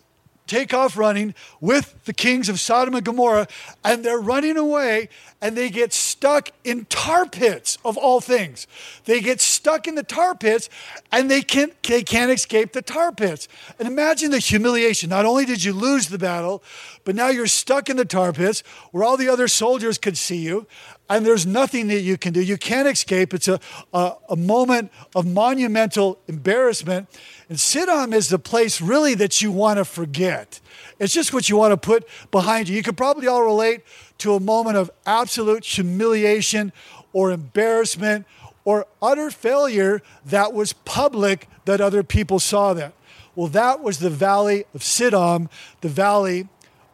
take 0.50 0.74
off 0.74 0.96
running 0.96 1.32
with 1.60 2.04
the 2.06 2.12
kings 2.12 2.48
of 2.48 2.58
Sodom 2.58 2.94
and 2.94 3.04
Gomorrah, 3.04 3.46
and 3.84 4.04
they're 4.04 4.18
running 4.18 4.56
away 4.56 5.08
and 5.40 5.56
they 5.56 5.70
get 5.70 5.92
stuck 5.92 6.50
in 6.64 6.84
tar 6.86 7.24
pits 7.24 7.78
of 7.84 7.96
all 7.96 8.20
things. 8.20 8.66
They 9.04 9.20
get 9.20 9.40
stuck 9.40 9.86
in 9.86 9.94
the 9.94 10.02
tar 10.02 10.34
pits 10.34 10.68
and 11.12 11.30
they 11.30 11.40
can't, 11.40 11.80
they 11.84 12.02
can't 12.02 12.30
escape 12.30 12.72
the 12.72 12.82
tar 12.82 13.12
pits. 13.12 13.48
And 13.78 13.88
imagine 13.88 14.32
the 14.32 14.38
humiliation. 14.38 15.08
Not 15.08 15.24
only 15.24 15.44
did 15.46 15.64
you 15.64 15.72
lose 15.72 16.08
the 16.08 16.18
battle, 16.18 16.62
but 17.04 17.14
now 17.14 17.28
you're 17.28 17.46
stuck 17.46 17.88
in 17.88 17.96
the 17.96 18.04
tar 18.04 18.32
pits 18.32 18.62
where 18.90 19.04
all 19.04 19.16
the 19.16 19.28
other 19.28 19.48
soldiers 19.48 19.96
could 19.98 20.18
see 20.18 20.38
you 20.38 20.66
and 21.10 21.26
there's 21.26 21.44
nothing 21.44 21.88
that 21.88 22.02
you 22.02 22.16
can 22.16 22.32
do. 22.32 22.40
You 22.40 22.56
can't 22.56 22.86
escape. 22.86 23.34
It's 23.34 23.48
a, 23.48 23.58
a, 23.92 24.12
a 24.28 24.36
moment 24.36 24.92
of 25.16 25.26
monumental 25.26 26.20
embarrassment. 26.28 27.08
And 27.48 27.58
Siddim 27.58 28.14
is 28.14 28.28
the 28.28 28.38
place 28.38 28.80
really 28.80 29.14
that 29.16 29.42
you 29.42 29.50
want 29.50 29.78
to 29.78 29.84
forget. 29.84 30.60
It's 31.00 31.12
just 31.12 31.34
what 31.34 31.48
you 31.48 31.56
want 31.56 31.72
to 31.72 31.76
put 31.76 32.06
behind 32.30 32.68
you. 32.68 32.76
You 32.76 32.84
could 32.84 32.96
probably 32.96 33.26
all 33.26 33.42
relate 33.42 33.80
to 34.18 34.34
a 34.34 34.40
moment 34.40 34.76
of 34.76 34.88
absolute 35.04 35.64
humiliation 35.64 36.72
or 37.12 37.32
embarrassment 37.32 38.24
or 38.64 38.86
utter 39.02 39.32
failure 39.32 40.02
that 40.24 40.52
was 40.52 40.72
public 40.72 41.48
that 41.64 41.80
other 41.80 42.04
people 42.04 42.38
saw 42.38 42.72
that. 42.74 42.92
Well, 43.34 43.48
that 43.48 43.82
was 43.82 43.98
the 43.98 44.10
valley 44.10 44.64
of 44.74 44.82
Siddim, 44.82 45.48
the 45.80 45.88
valley 45.88 46.48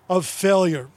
of 0.09 0.25
failure. 0.25 0.89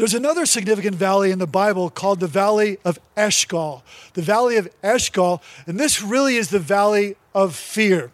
There's 0.00 0.14
another 0.14 0.46
significant 0.46 0.96
valley 0.96 1.30
in 1.30 1.40
the 1.40 1.46
Bible 1.46 1.90
called 1.90 2.20
the 2.20 2.26
Valley 2.26 2.78
of 2.86 2.98
Eshcol. 3.18 3.84
The 4.14 4.22
Valley 4.22 4.56
of 4.56 4.66
Eshcol, 4.82 5.42
and 5.66 5.78
this 5.78 6.00
really 6.00 6.36
is 6.36 6.48
the 6.48 6.58
valley 6.58 7.16
of 7.34 7.54
fear. 7.54 8.10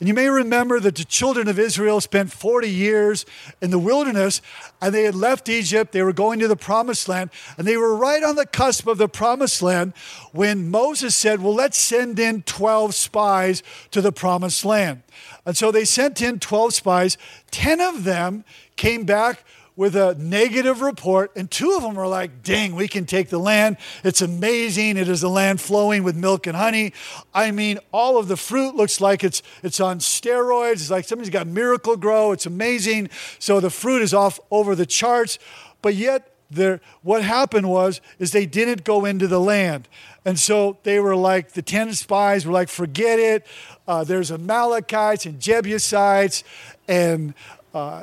And 0.00 0.08
you 0.08 0.14
may 0.14 0.30
remember 0.30 0.80
that 0.80 0.94
the 0.94 1.04
children 1.04 1.46
of 1.46 1.58
Israel 1.58 2.00
spent 2.00 2.32
40 2.32 2.70
years 2.70 3.26
in 3.60 3.70
the 3.70 3.78
wilderness 3.78 4.40
and 4.80 4.94
they 4.94 5.02
had 5.02 5.14
left 5.14 5.50
Egypt. 5.50 5.92
They 5.92 6.02
were 6.02 6.14
going 6.14 6.38
to 6.38 6.48
the 6.48 6.56
promised 6.56 7.06
land 7.06 7.28
and 7.58 7.66
they 7.66 7.76
were 7.76 7.94
right 7.94 8.22
on 8.22 8.36
the 8.36 8.46
cusp 8.46 8.86
of 8.86 8.96
the 8.96 9.06
promised 9.06 9.60
land 9.60 9.92
when 10.32 10.70
Moses 10.70 11.14
said, 11.14 11.42
Well, 11.42 11.54
let's 11.54 11.76
send 11.76 12.18
in 12.18 12.44
12 12.44 12.94
spies 12.94 13.62
to 13.90 14.00
the 14.00 14.10
promised 14.10 14.64
land. 14.64 15.02
And 15.44 15.54
so 15.54 15.70
they 15.70 15.84
sent 15.84 16.22
in 16.22 16.38
12 16.38 16.72
spies. 16.72 17.18
10 17.50 17.82
of 17.82 18.04
them 18.04 18.42
came 18.76 19.04
back 19.04 19.44
with 19.76 19.94
a 19.94 20.14
negative 20.14 20.80
report, 20.80 21.30
and 21.36 21.50
two 21.50 21.76
of 21.76 21.82
them 21.82 21.98
are 21.98 22.08
like, 22.08 22.42
dang, 22.42 22.74
we 22.74 22.88
can 22.88 23.04
take 23.04 23.28
the 23.28 23.38
land. 23.38 23.76
It's 24.02 24.22
amazing. 24.22 24.96
It 24.96 25.08
is 25.08 25.22
a 25.22 25.28
land 25.28 25.60
flowing 25.60 26.02
with 26.02 26.16
milk 26.16 26.46
and 26.46 26.56
honey. 26.56 26.94
I 27.34 27.50
mean, 27.50 27.78
all 27.92 28.16
of 28.16 28.26
the 28.26 28.38
fruit 28.38 28.74
looks 28.74 29.00
like 29.02 29.22
it's, 29.22 29.42
it's 29.62 29.78
on 29.78 29.98
steroids. 29.98 30.72
It's 30.72 30.90
like 30.90 31.04
somebody's 31.04 31.30
got 31.30 31.46
Miracle-Gro. 31.46 32.32
It's 32.32 32.46
amazing. 32.46 33.10
So 33.38 33.60
the 33.60 33.70
fruit 33.70 34.00
is 34.00 34.14
off 34.14 34.40
over 34.50 34.74
the 34.74 34.86
charts. 34.86 35.38
But 35.82 35.94
yet, 35.94 36.32
there, 36.50 36.80
what 37.02 37.22
happened 37.22 37.68
was 37.68 38.00
is 38.18 38.32
they 38.32 38.46
didn't 38.46 38.84
go 38.84 39.04
into 39.04 39.26
the 39.26 39.40
land 39.40 39.88
and 40.24 40.38
so 40.38 40.78
they 40.84 41.00
were 41.00 41.16
like 41.16 41.52
the 41.52 41.62
10 41.62 41.94
spies 41.94 42.46
were 42.46 42.52
like 42.52 42.68
forget 42.68 43.18
it 43.18 43.44
uh, 43.88 44.04
there's 44.04 44.30
amalekites 44.30 45.26
and 45.26 45.40
jebusites 45.40 46.44
and 46.86 47.34
uh, 47.74 48.02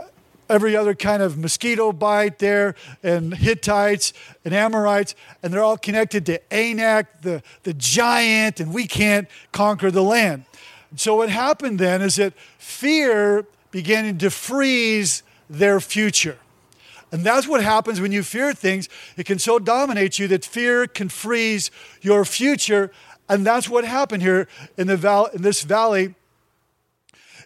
every 0.53 0.75
other 0.75 0.93
kind 0.93 1.23
of 1.23 1.37
mosquito 1.37 1.91
bite 1.91 2.37
there, 2.39 2.75
and 3.01 3.33
Hittites 3.33 4.13
and 4.45 4.53
Amorites, 4.53 5.15
and 5.41 5.51
they're 5.51 5.63
all 5.63 5.77
connected 5.77 6.25
to 6.27 6.53
Anak, 6.53 7.21
the, 7.21 7.41
the 7.63 7.73
giant, 7.73 8.59
and 8.59 8.73
we 8.73 8.85
can't 8.85 9.27
conquer 9.51 9.89
the 9.89 10.03
land. 10.03 10.45
So 10.95 11.15
what 11.15 11.29
happened 11.29 11.79
then 11.79 12.01
is 12.01 12.17
that 12.17 12.33
fear 12.59 13.45
began 13.71 14.17
to 14.19 14.29
freeze 14.29 15.23
their 15.49 15.79
future. 15.79 16.37
And 17.11 17.23
that's 17.23 17.47
what 17.47 17.63
happens 17.63 17.99
when 17.99 18.11
you 18.11 18.23
fear 18.23 18.53
things. 18.53 18.89
It 19.17 19.25
can 19.25 19.39
so 19.39 19.59
dominate 19.59 20.19
you 20.19 20.27
that 20.29 20.45
fear 20.45 20.87
can 20.87 21.09
freeze 21.09 21.71
your 22.01 22.25
future. 22.25 22.91
And 23.27 23.45
that's 23.45 23.69
what 23.69 23.85
happened 23.85 24.23
here 24.23 24.47
in, 24.77 24.87
the 24.87 24.97
val- 24.97 25.27
in 25.27 25.41
this 25.41 25.63
valley 25.63 26.15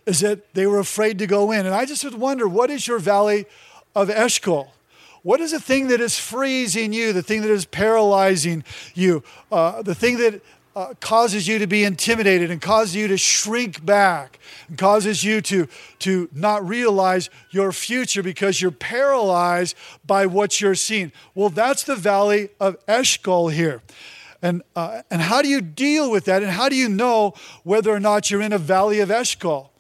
is 0.08 0.22
that 0.22 0.54
they 0.54 0.66
were 0.66 0.80
afraid 0.80 1.20
to 1.20 1.28
go 1.28 1.52
in. 1.52 1.66
And 1.66 1.76
I 1.76 1.86
just 1.86 2.04
would 2.06 2.16
wonder 2.16 2.48
what 2.48 2.70
is 2.70 2.88
your 2.88 2.98
valley 2.98 3.46
of 3.94 4.10
Eshcol? 4.10 4.74
What 5.22 5.42
is 5.42 5.52
the 5.52 5.60
thing 5.60 5.90
that 5.90 6.00
is 6.00 6.18
freezing 6.18 6.94
you, 6.94 7.12
the 7.12 7.22
thing 7.22 7.42
that 7.42 7.52
is 7.52 7.66
paralyzing 7.66 8.64
you, 8.96 9.22
uh, 9.52 9.82
the 9.82 9.94
thing 9.94 10.18
that 10.20 10.42
uh, 10.78 10.94
causes 11.02 11.48
you 11.48 11.60
to 11.60 11.68
be 11.68 11.84
intimidated 11.84 12.50
and 12.50 12.62
causes 12.62 12.96
you 12.96 13.10
to 13.10 13.18
shrink 13.18 13.86
back 13.86 14.40
and 14.70 14.78
causes 14.78 15.26
you 15.26 15.42
to, 15.42 15.68
to 16.00 16.30
not 16.32 16.66
realize 16.66 17.30
your 17.52 17.74
future 17.74 18.24
because 18.24 18.62
you're 18.62 18.72
paralyzed 18.72 19.76
by 20.06 20.26
what 20.26 20.62
you're 20.62 20.76
seeing? 20.76 21.12
Well, 21.36 21.50
that's 21.50 21.84
the 21.84 21.96
valley 21.98 22.50
of 22.62 22.78
Eshcol 22.88 23.50
here. 23.50 23.82
And, 24.42 24.62
uh, 24.76 25.02
and 25.12 25.22
how 25.22 25.42
do 25.42 25.50
you 25.50 25.60
deal 25.60 26.10
with 26.10 26.26
that? 26.26 26.44
And 26.44 26.52
how 26.52 26.70
do 26.70 26.76
you 26.76 26.88
know 26.88 27.34
whether 27.64 27.92
or 27.92 28.00
not 28.00 28.32
you're 28.32 28.42
in 28.42 28.54
a 28.54 28.60
valley 28.60 29.02
of 29.02 29.12
Eshcol? 29.12 29.72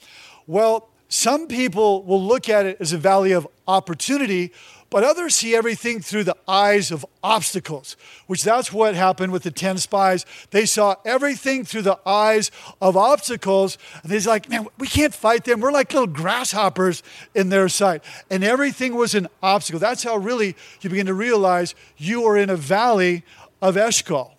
Well, 0.47 0.89
some 1.09 1.47
people 1.47 2.03
will 2.03 2.21
look 2.21 2.49
at 2.49 2.65
it 2.65 2.77
as 2.79 2.93
a 2.93 2.97
valley 2.97 3.31
of 3.31 3.47
opportunity, 3.67 4.51
but 4.89 5.03
others 5.03 5.35
see 5.35 5.55
everything 5.55 6.01
through 6.01 6.23
the 6.23 6.37
eyes 6.47 6.91
of 6.91 7.05
obstacles, 7.21 7.97
which 8.27 8.43
that's 8.43 8.71
what 8.71 8.95
happened 8.95 9.33
with 9.33 9.43
the 9.43 9.51
10 9.51 9.77
spies. 9.77 10.25
They 10.51 10.65
saw 10.65 10.95
everything 11.05 11.65
through 11.65 11.81
the 11.81 11.99
eyes 12.05 12.51
of 12.81 12.95
obstacles, 12.95 13.77
and 14.01 14.11
they're 14.11 14.21
like, 14.21 14.49
man, 14.49 14.67
we 14.77 14.87
can't 14.87 15.13
fight 15.13 15.43
them. 15.43 15.59
We're 15.59 15.71
like 15.71 15.93
little 15.93 16.07
grasshoppers 16.07 17.03
in 17.35 17.49
their 17.49 17.67
sight. 17.67 18.01
And 18.29 18.43
everything 18.43 18.95
was 18.95 19.13
an 19.15 19.27
obstacle. 19.43 19.79
That's 19.79 20.03
how 20.03 20.15
really 20.15 20.55
you 20.81 20.89
begin 20.89 21.07
to 21.07 21.13
realize 21.13 21.75
you 21.97 22.23
are 22.25 22.37
in 22.37 22.49
a 22.49 22.57
valley 22.57 23.23
of 23.61 23.75
Eshcol. 23.75 24.36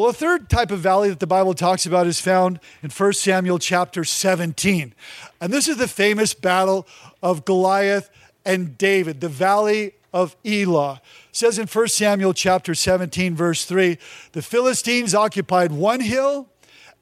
Well, 0.00 0.08
a 0.08 0.14
third 0.14 0.48
type 0.48 0.70
of 0.70 0.78
valley 0.78 1.10
that 1.10 1.20
the 1.20 1.26
Bible 1.26 1.52
talks 1.52 1.84
about 1.84 2.06
is 2.06 2.22
found 2.22 2.58
in 2.82 2.88
1 2.88 3.12
Samuel 3.12 3.58
chapter 3.58 4.02
17. 4.02 4.94
And 5.42 5.52
this 5.52 5.68
is 5.68 5.76
the 5.76 5.86
famous 5.86 6.32
battle 6.32 6.86
of 7.22 7.44
Goliath 7.44 8.08
and 8.42 8.78
David, 8.78 9.20
the 9.20 9.28
valley 9.28 9.92
of 10.10 10.36
Elah. 10.42 11.02
It 11.28 11.36
says 11.36 11.58
in 11.58 11.66
1 11.66 11.88
Samuel 11.88 12.32
chapter 12.32 12.74
17 12.74 13.36
verse 13.36 13.66
3, 13.66 13.98
the 14.32 14.40
Philistines 14.40 15.14
occupied 15.14 15.70
one 15.70 16.00
hill 16.00 16.48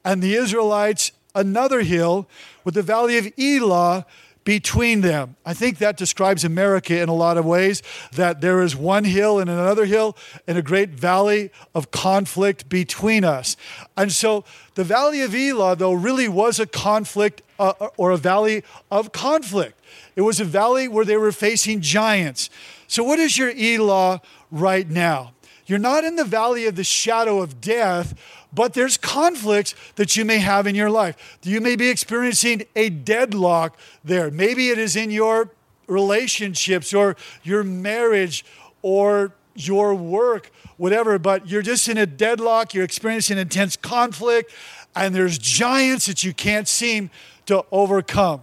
and 0.03 0.21
the 0.21 0.35
Israelites 0.35 1.13
another 1.33 1.83
hill 1.83 2.27
with 2.65 2.73
the 2.73 2.81
valley 2.83 3.17
of 3.17 3.31
Elah 3.39 4.05
between 4.49 5.01
them. 5.01 5.35
I 5.45 5.53
think 5.53 5.77
that 5.77 5.95
describes 5.95 6.43
America 6.43 6.99
in 6.99 7.07
a 7.07 7.13
lot 7.13 7.37
of 7.37 7.45
ways 7.45 7.83
that 8.13 8.41
there 8.41 8.63
is 8.63 8.75
one 8.75 9.03
hill 9.03 9.37
and 9.37 9.47
another 9.47 9.85
hill 9.85 10.17
and 10.47 10.57
a 10.57 10.63
great 10.63 10.89
valley 10.89 11.51
of 11.75 11.91
conflict 11.91 12.67
between 12.67 13.23
us. 13.23 13.55
And 13.95 14.11
so 14.11 14.43
the 14.73 14.83
valley 14.83 15.21
of 15.21 15.35
Elah, 15.35 15.75
though, 15.75 15.93
really 15.93 16.27
was 16.27 16.59
a 16.59 16.65
conflict 16.65 17.43
uh, 17.59 17.73
or 17.95 18.09
a 18.09 18.17
valley 18.17 18.63
of 18.89 19.11
conflict. 19.11 19.79
It 20.15 20.21
was 20.21 20.39
a 20.39 20.45
valley 20.45 20.87
where 20.87 21.05
they 21.05 21.17
were 21.17 21.31
facing 21.31 21.81
giants. 21.81 22.49
So, 22.87 23.03
what 23.03 23.19
is 23.19 23.37
your 23.37 23.51
Elah 23.55 24.19
right 24.49 24.89
now? 24.89 25.33
You're 25.67 25.77
not 25.77 26.03
in 26.03 26.15
the 26.15 26.25
valley 26.25 26.65
of 26.65 26.75
the 26.75 26.83
shadow 26.83 27.43
of 27.43 27.61
death, 27.61 28.15
but 28.53 28.73
there's 28.73 28.97
conflicts 28.97 29.75
that 29.95 30.15
you 30.15 30.25
may 30.25 30.39
have 30.39 30.65
in 30.65 30.75
your 30.75 30.89
life. 30.89 31.39
You 31.43 31.61
may 31.61 31.75
be 31.75 31.89
experiencing 31.89 32.63
a 32.75 32.89
deadlock 32.89 33.77
there. 34.03 34.31
Maybe 34.31 34.69
it 34.69 34.77
is 34.77 34.95
in 34.95 35.11
your 35.11 35.51
relationships 35.87 36.93
or 36.93 37.15
your 37.43 37.63
marriage 37.63 38.45
or 38.81 39.33
your 39.55 39.93
work, 39.93 40.51
whatever, 40.77 41.19
but 41.19 41.47
you're 41.47 41.61
just 41.61 41.87
in 41.89 41.97
a 41.97 42.05
deadlock, 42.05 42.73
you're 42.73 42.83
experiencing 42.83 43.37
intense 43.37 43.75
conflict, 43.75 44.51
and 44.95 45.13
there's 45.13 45.37
giants 45.37 46.05
that 46.05 46.23
you 46.23 46.33
can't 46.33 46.67
seem 46.67 47.09
to 47.45 47.65
overcome. 47.71 48.41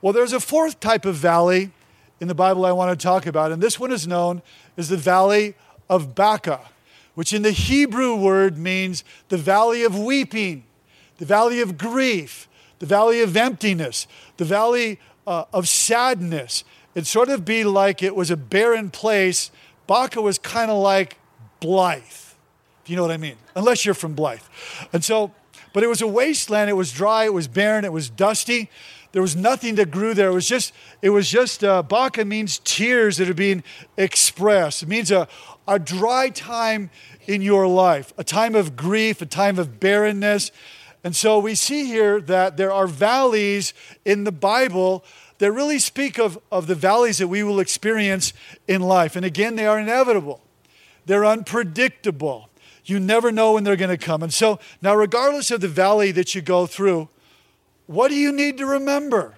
Well, 0.00 0.12
there's 0.12 0.32
a 0.32 0.40
fourth 0.40 0.78
type 0.80 1.04
of 1.04 1.16
valley 1.16 1.72
in 2.20 2.28
the 2.28 2.34
Bible 2.34 2.64
I 2.64 2.72
want 2.72 2.98
to 2.98 3.02
talk 3.02 3.26
about, 3.26 3.52
and 3.52 3.62
this 3.62 3.80
one 3.80 3.90
is 3.92 4.06
known 4.06 4.42
as 4.76 4.88
the 4.88 4.96
Valley 4.96 5.54
of 5.88 6.14
Baca 6.14 6.60
which 7.18 7.32
in 7.32 7.42
the 7.42 7.50
Hebrew 7.50 8.14
word 8.14 8.56
means 8.56 9.02
the 9.28 9.36
valley 9.36 9.82
of 9.82 9.98
weeping, 9.98 10.62
the 11.16 11.24
valley 11.24 11.60
of 11.60 11.76
grief, 11.76 12.46
the 12.78 12.86
valley 12.86 13.22
of 13.22 13.36
emptiness, 13.36 14.06
the 14.36 14.44
valley 14.44 15.00
uh, 15.26 15.42
of 15.52 15.68
sadness. 15.68 16.62
It'd 16.94 17.08
sort 17.08 17.28
of 17.28 17.44
be 17.44 17.64
like 17.64 18.04
it 18.04 18.14
was 18.14 18.30
a 18.30 18.36
barren 18.36 18.90
place. 18.90 19.50
Baca 19.88 20.22
was 20.22 20.38
kind 20.38 20.70
of 20.70 20.80
like 20.80 21.18
Blythe, 21.58 22.02
if 22.04 22.84
you 22.86 22.94
know 22.94 23.02
what 23.02 23.10
I 23.10 23.16
mean, 23.16 23.34
unless 23.56 23.84
you're 23.84 23.94
from 23.96 24.14
Blythe. 24.14 24.44
And 24.92 25.02
so, 25.02 25.32
but 25.72 25.82
it 25.82 25.88
was 25.88 26.00
a 26.00 26.06
wasteland. 26.06 26.70
It 26.70 26.74
was 26.74 26.92
dry. 26.92 27.24
It 27.24 27.34
was 27.34 27.48
barren. 27.48 27.84
It 27.84 27.92
was 27.92 28.08
dusty. 28.08 28.70
There 29.10 29.22
was 29.22 29.34
nothing 29.34 29.76
that 29.76 29.90
grew 29.90 30.14
there. 30.14 30.28
It 30.28 30.34
was 30.34 30.46
just, 30.46 30.72
it 31.00 31.10
was 31.10 31.28
just, 31.28 31.64
uh, 31.64 31.82
Baca 31.82 32.24
means 32.24 32.60
tears 32.60 33.16
that 33.16 33.28
are 33.28 33.34
being 33.34 33.64
expressed. 33.96 34.82
It 34.82 34.88
means 34.88 35.10
a, 35.10 35.26
a 35.68 35.78
dry 35.78 36.30
time 36.30 36.90
in 37.26 37.42
your 37.42 37.68
life, 37.68 38.12
a 38.16 38.24
time 38.24 38.54
of 38.54 38.74
grief, 38.74 39.20
a 39.22 39.26
time 39.26 39.58
of 39.58 39.78
barrenness. 39.78 40.50
And 41.04 41.14
so 41.14 41.38
we 41.38 41.54
see 41.54 41.84
here 41.84 42.20
that 42.22 42.56
there 42.56 42.72
are 42.72 42.86
valleys 42.86 43.74
in 44.04 44.24
the 44.24 44.32
Bible 44.32 45.04
that 45.38 45.52
really 45.52 45.78
speak 45.78 46.18
of, 46.18 46.38
of 46.50 46.66
the 46.66 46.74
valleys 46.74 47.18
that 47.18 47.28
we 47.28 47.42
will 47.42 47.60
experience 47.60 48.32
in 48.66 48.80
life. 48.80 49.14
And 49.14 49.24
again, 49.24 49.54
they 49.54 49.66
are 49.66 49.78
inevitable, 49.78 50.40
they're 51.06 51.26
unpredictable. 51.26 52.46
You 52.84 52.98
never 52.98 53.30
know 53.30 53.52
when 53.52 53.64
they're 53.64 53.76
going 53.76 53.90
to 53.90 53.98
come. 53.98 54.22
And 54.22 54.32
so 54.32 54.58
now, 54.80 54.94
regardless 54.94 55.50
of 55.50 55.60
the 55.60 55.68
valley 55.68 56.10
that 56.12 56.34
you 56.34 56.40
go 56.40 56.64
through, 56.64 57.10
what 57.86 58.08
do 58.08 58.14
you 58.14 58.32
need 58.32 58.56
to 58.56 58.64
remember? 58.64 59.34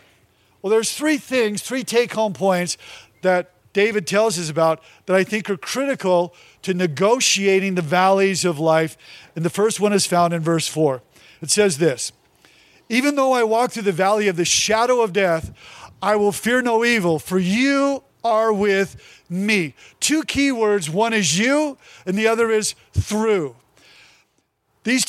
Well, 0.62 0.70
there's 0.70 0.94
three 0.94 1.16
things, 1.16 1.60
three 1.60 1.82
take 1.82 2.12
home 2.12 2.32
points 2.32 2.78
that 3.22 3.50
David 3.72 4.06
tells 4.06 4.38
us 4.38 4.50
about 4.50 4.82
that 5.06 5.14
I 5.14 5.24
think 5.24 5.48
are 5.48 5.56
critical 5.56 6.34
to 6.62 6.74
negotiating 6.74 7.74
the 7.74 7.82
valleys 7.82 8.44
of 8.44 8.58
life. 8.58 8.96
And 9.36 9.44
the 9.44 9.50
first 9.50 9.80
one 9.80 9.92
is 9.92 10.06
found 10.06 10.34
in 10.34 10.40
verse 10.40 10.66
4. 10.66 11.02
It 11.40 11.50
says 11.50 11.78
this 11.78 12.12
Even 12.88 13.14
though 13.14 13.32
I 13.32 13.44
walk 13.44 13.72
through 13.72 13.84
the 13.84 13.92
valley 13.92 14.28
of 14.28 14.36
the 14.36 14.44
shadow 14.44 15.02
of 15.02 15.12
death, 15.12 15.52
I 16.02 16.16
will 16.16 16.32
fear 16.32 16.62
no 16.62 16.84
evil, 16.84 17.18
for 17.18 17.38
you 17.38 18.02
are 18.24 18.52
with 18.52 19.22
me. 19.28 19.74
Two 20.00 20.22
key 20.24 20.50
words 20.52 20.90
one 20.90 21.12
is 21.12 21.38
you, 21.38 21.78
and 22.04 22.16
the 22.16 22.26
other 22.26 22.50
is 22.50 22.74
through. 22.92 23.56
These, 24.82 25.04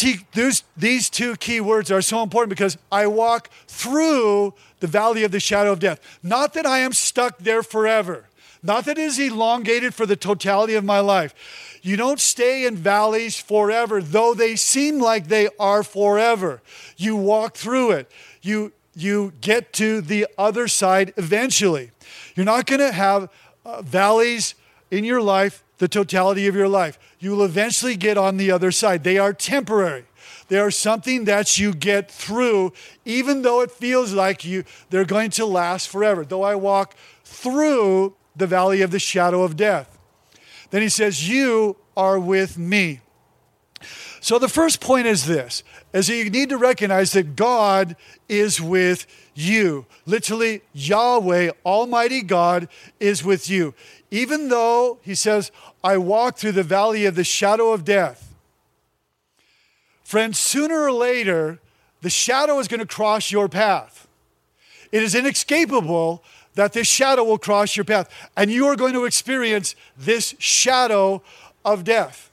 these 0.75 1.09
two 1.09 1.35
key 1.37 1.61
words 1.61 1.91
are 1.91 2.01
so 2.01 2.21
important 2.23 2.49
because 2.49 2.77
I 2.91 3.07
walk 3.07 3.49
through 3.67 4.53
the 4.81 4.87
valley 4.87 5.23
of 5.23 5.31
the 5.31 5.39
shadow 5.39 5.71
of 5.71 5.79
death. 5.79 6.19
Not 6.21 6.53
that 6.53 6.65
I 6.65 6.79
am 6.79 6.91
stuck 6.91 7.37
there 7.37 7.63
forever, 7.63 8.27
not 8.63 8.85
that 8.85 8.97
it 8.97 9.03
is 9.03 9.19
elongated 9.19 9.93
for 9.93 10.05
the 10.05 10.15
totality 10.15 10.75
of 10.75 10.83
my 10.83 10.99
life. 10.99 11.33
You 11.81 11.97
don't 11.97 12.19
stay 12.19 12.65
in 12.65 12.75
valleys 12.75 13.39
forever, 13.39 14.01
though 14.01 14.33
they 14.33 14.55
seem 14.55 14.99
like 14.99 15.27
they 15.27 15.49
are 15.59 15.83
forever. 15.83 16.61
You 16.95 17.15
walk 17.15 17.55
through 17.55 17.91
it. 17.91 18.11
You, 18.41 18.71
you 18.95 19.33
get 19.41 19.73
to 19.73 20.01
the 20.01 20.27
other 20.37 20.67
side 20.67 21.13
eventually. 21.17 21.91
You're 22.35 22.45
not 22.45 22.67
going 22.67 22.81
to 22.81 22.91
have 22.91 23.29
uh, 23.65 23.81
valleys 23.81 24.53
in 24.91 25.03
your 25.03 25.21
life 25.21 25.63
the 25.79 25.87
totality 25.87 26.45
of 26.45 26.55
your 26.55 26.67
life. 26.67 26.99
You 27.19 27.31
will 27.31 27.43
eventually 27.43 27.95
get 27.95 28.15
on 28.15 28.37
the 28.37 28.51
other 28.51 28.71
side. 28.71 29.03
They 29.03 29.17
are 29.17 29.33
temporary. 29.33 30.05
They 30.47 30.59
are 30.59 30.69
something 30.69 31.25
that 31.25 31.57
you 31.57 31.73
get 31.73 32.11
through, 32.11 32.73
even 33.05 33.41
though 33.41 33.61
it 33.61 33.71
feels 33.71 34.13
like 34.13 34.45
you 34.45 34.63
they're 34.91 35.05
going 35.05 35.31
to 35.31 35.45
last 35.45 35.89
forever. 35.89 36.23
Though 36.23 36.43
I 36.43 36.53
walk 36.53 36.95
through 37.23 38.15
the 38.35 38.47
valley 38.47 38.81
of 38.81 38.91
the 38.91 38.99
shadow 38.99 39.43
of 39.43 39.55
death. 39.55 39.97
Then 40.69 40.81
he 40.81 40.89
says, 40.89 41.27
You 41.27 41.75
are 41.95 42.19
with 42.19 42.57
me. 42.57 43.01
So 44.21 44.37
the 44.37 44.47
first 44.47 44.79
point 44.79 45.07
is 45.07 45.25
this 45.25 45.63
is 45.93 46.07
that 46.07 46.15
you 46.15 46.29
need 46.29 46.49
to 46.49 46.57
recognize 46.57 47.11
that 47.13 47.35
God 47.35 47.95
is 48.29 48.61
with 48.61 49.05
you. 49.33 49.85
Literally, 50.05 50.61
Yahweh, 50.73 51.51
Almighty 51.65 52.21
God, 52.21 52.69
is 52.99 53.23
with 53.23 53.49
you. 53.49 53.73
Even 54.09 54.49
though, 54.49 54.99
he 55.01 55.15
says, 55.15 55.51
I 55.83 55.97
walk 55.97 56.37
through 56.37 56.53
the 56.53 56.63
valley 56.63 57.05
of 57.05 57.15
the 57.15 57.23
shadow 57.23 57.71
of 57.71 57.83
death. 57.83 58.33
Friends, 60.03 60.37
sooner 60.37 60.81
or 60.81 60.91
later, 60.91 61.59
the 62.01 62.09
shadow 62.09 62.59
is 62.59 62.67
going 62.67 62.79
to 62.79 62.85
cross 62.85 63.31
your 63.31 63.49
path. 63.49 64.07
It 64.91 65.03
is 65.03 65.15
inescapable 65.15 66.23
that 66.55 66.73
this 66.73 66.87
shadow 66.87 67.23
will 67.23 67.37
cross 67.37 67.75
your 67.75 67.85
path, 67.85 68.09
and 68.35 68.51
you 68.51 68.67
are 68.67 68.75
going 68.75 68.93
to 68.93 69.05
experience 69.05 69.75
this 69.97 70.35
shadow 70.37 71.21
of 71.63 71.83
death. 71.83 72.31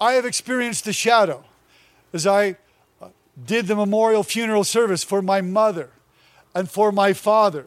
I 0.00 0.12
have 0.12 0.24
experienced 0.24 0.84
the 0.84 0.92
shadow 0.92 1.44
as 2.12 2.26
I 2.26 2.56
uh, 3.02 3.08
did 3.44 3.66
the 3.66 3.76
memorial 3.76 4.22
funeral 4.22 4.64
service 4.64 5.04
for 5.04 5.20
my 5.20 5.40
mother 5.40 5.90
and 6.54 6.70
for 6.70 6.92
my 6.92 7.12
father, 7.12 7.66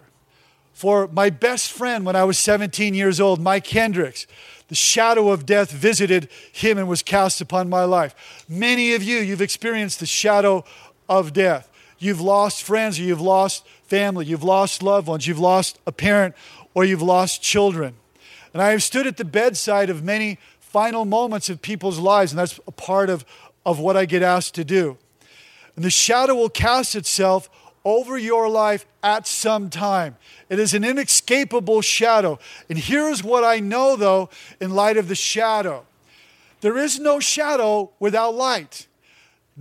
for 0.74 1.08
my 1.08 1.30
best 1.30 1.72
friend 1.72 2.06
when 2.06 2.16
I 2.16 2.24
was 2.24 2.38
17 2.40 2.94
years 2.94 3.20
old, 3.20 3.40
Mike 3.40 3.68
Hendricks. 3.68 4.28
The 4.70 4.76
shadow 4.76 5.30
of 5.30 5.46
death 5.46 5.72
visited 5.72 6.30
him 6.52 6.78
and 6.78 6.88
was 6.88 7.04
cast 7.04 7.42
upon 7.42 7.70
my 7.70 7.84
life. 7.84 8.46
Many 8.48 8.94
of 8.94 9.04
you, 9.04 9.18
you've 9.18 9.42
experienced 9.42 10.00
the 10.00 10.06
shadow 10.06 10.64
of 11.10 11.34
death. 11.34 11.70
You've 12.02 12.20
lost 12.20 12.64
friends 12.64 13.00
or 13.00 13.04
you've 13.04 13.22
lost 13.22 13.64
family, 13.84 14.26
you've 14.26 14.44
lost 14.44 14.82
loved 14.82 15.08
ones, 15.08 15.28
you've 15.28 15.40
lost 15.40 15.80
a 15.86 15.92
parent, 15.92 16.34
or 16.74 16.84
you've 16.84 17.02
lost 17.02 17.44
children. 17.44 17.94
And 18.54 18.62
I 18.62 18.72
have 18.72 18.82
stood 18.82 19.06
at 19.06 19.18
the 19.18 19.24
bedside 19.24 19.92
of 19.92 20.04
many 20.04 20.40
final 20.60 21.06
moments 21.06 21.48
of 21.48 21.62
people's 21.62 22.00
lives, 22.00 22.32
and 22.32 22.40
that's 22.40 22.60
a 22.68 22.72
part 22.72 23.12
of, 23.12 23.24
of 23.68 23.78
what 23.78 23.96
I 23.96 24.06
get 24.06 24.24
asked 24.24 24.56
to 24.56 24.64
do. 24.64 24.98
And 25.76 25.86
the 25.86 25.92
shadow 25.92 26.34
will 26.34 26.50
cast 26.50 26.96
itself 26.96 27.50
over 27.86 28.18
your 28.18 28.50
life 28.50 28.88
at 29.04 29.28
some 29.28 29.70
time. 29.70 30.18
It 30.50 30.58
is 30.58 30.74
an 30.74 30.84
inescapable 30.84 31.82
shadow. 31.82 32.40
And 32.68 32.80
here's 32.80 33.24
what 33.24 33.44
I 33.44 33.60
know, 33.60 33.96
though, 33.96 34.30
in 34.60 34.72
light 34.72 34.98
of 34.98 35.08
the 35.08 35.16
shadow 35.16 35.86
there 36.62 36.78
is 36.78 37.00
no 37.00 37.20
shadow 37.20 37.92
without 38.00 38.36
light. 38.36 38.88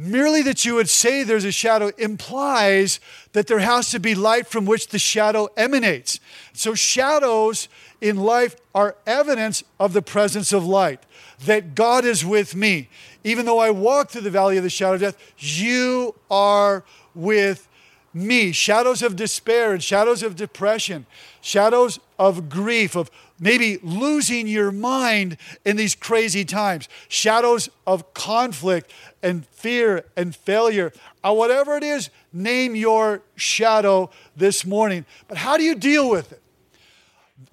Merely 0.03 0.41
that 0.45 0.65
you 0.65 0.77
would 0.77 0.89
say 0.89 1.23
there's 1.23 1.45
a 1.45 1.53
shadow 1.53 1.91
implies 1.99 3.01
that 3.35 3.47
there 3.49 3.59
has 3.59 3.91
to 3.91 4.01
be 4.01 4.15
light 4.15 4.47
from 4.47 4.65
which 4.65 4.89
the 4.89 4.99
shadow 4.99 5.51
emanates. 5.59 6.21
So, 6.55 6.75
shadows 6.75 7.69
in 8.01 8.17
life 8.17 8.57
are 8.75 8.97
evidence 9.07 9.63
of 9.79 9.93
the 9.93 10.01
presence 10.01 10.55
of 10.55 10.65
light, 10.65 11.05
that 11.45 11.75
God 11.75 12.07
is 12.07 12.25
with 12.25 12.57
me. 12.57 12.89
Even 13.25 13.45
though 13.45 13.59
I 13.59 13.73
walk 13.73 14.09
through 14.09 14.23
the 14.23 14.31
valley 14.31 14.57
of 14.57 14.63
the 14.63 14.71
shadow 14.71 14.95
of 14.95 15.01
death, 15.03 15.19
you 15.37 16.15
are 16.31 16.83
with 17.15 17.69
me. 18.15 18.53
Shadows 18.53 19.03
of 19.03 19.17
despair 19.17 19.75
and 19.75 19.83
shadows 19.83 20.23
of 20.23 20.35
depression, 20.35 21.05
shadows 21.43 22.01
of 22.19 22.49
grief, 22.49 22.97
of 22.97 23.11
maybe 23.41 23.79
losing 23.83 24.47
your 24.47 24.71
mind 24.71 25.39
in 25.65 25.77
these 25.77 25.95
crazy 25.95 26.45
times, 26.45 26.89
shadows 27.09 27.71
of 27.87 28.13
conflict 28.15 28.93
and 29.23 29.47
fear 29.47 30.05
and 30.17 30.37
failure. 30.37 30.93
Or 31.25 31.37
whatever 31.37 31.77
it 31.77 31.83
is, 31.83 32.11
name 32.33 32.77
your 32.77 33.23
shadow 33.35 34.11
this 34.37 34.65
morning. 34.65 35.07
But 35.27 35.39
how 35.39 35.57
do 35.57 35.65
you 35.65 35.75
deal 35.75 36.09
with 36.09 36.31
it? 36.33 36.43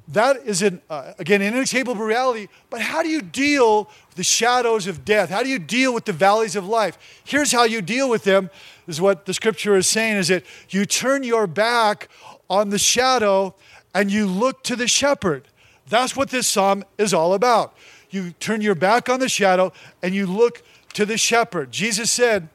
That 0.09 0.37
is, 0.45 0.61
an, 0.61 0.81
uh, 0.89 1.13
again, 1.19 1.41
an 1.41 1.53
inescapable 1.53 2.03
reality, 2.03 2.47
but 2.69 2.79
how 2.79 3.03
do 3.03 3.09
you 3.09 3.21
deal 3.21 3.85
with 4.07 4.15
the 4.15 4.23
shadows 4.23 4.87
of 4.87 5.03
death? 5.03 5.29
How 5.29 5.43
do 5.43 5.49
you 5.49 5.59
deal 5.59 5.93
with 5.93 6.05
the 6.05 6.13
valleys 6.13 6.55
of 6.55 6.65
life? 6.65 7.21
Here's 7.25 7.51
how 7.51 7.63
you 7.63 7.81
deal 7.81 8.09
with 8.09 8.23
them, 8.23 8.49
is 8.87 9.01
what 9.01 9.25
the 9.25 9.33
scripture 9.33 9.75
is 9.75 9.85
saying, 9.85 10.15
is 10.15 10.29
that 10.29 10.43
you 10.69 10.85
turn 10.85 11.23
your 11.23 11.45
back 11.45 12.07
on 12.49 12.69
the 12.69 12.79
shadow 12.79 13.53
and 13.93 14.09
you 14.09 14.27
look 14.27 14.63
to 14.63 14.77
the 14.77 14.87
shepherd. 14.87 15.47
That's 15.89 16.15
what 16.15 16.29
this 16.29 16.47
psalm 16.47 16.83
is 16.97 17.13
all 17.13 17.33
about. 17.33 17.75
You 18.09 18.31
turn 18.31 18.61
your 18.61 18.75
back 18.75 19.09
on 19.09 19.19
the 19.19 19.29
shadow 19.29 19.73
and 20.01 20.13
you 20.13 20.25
look 20.25 20.63
to 20.93 21.05
the 21.05 21.17
shepherd. 21.17 21.71
Jesus 21.71 22.11
said, 22.11 22.49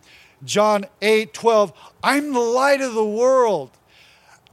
John 0.44 0.86
8 1.00 1.32
12, 1.32 1.72
I'm 2.02 2.32
the 2.32 2.40
light 2.40 2.80
of 2.80 2.94
the 2.94 3.04
world. 3.04 3.70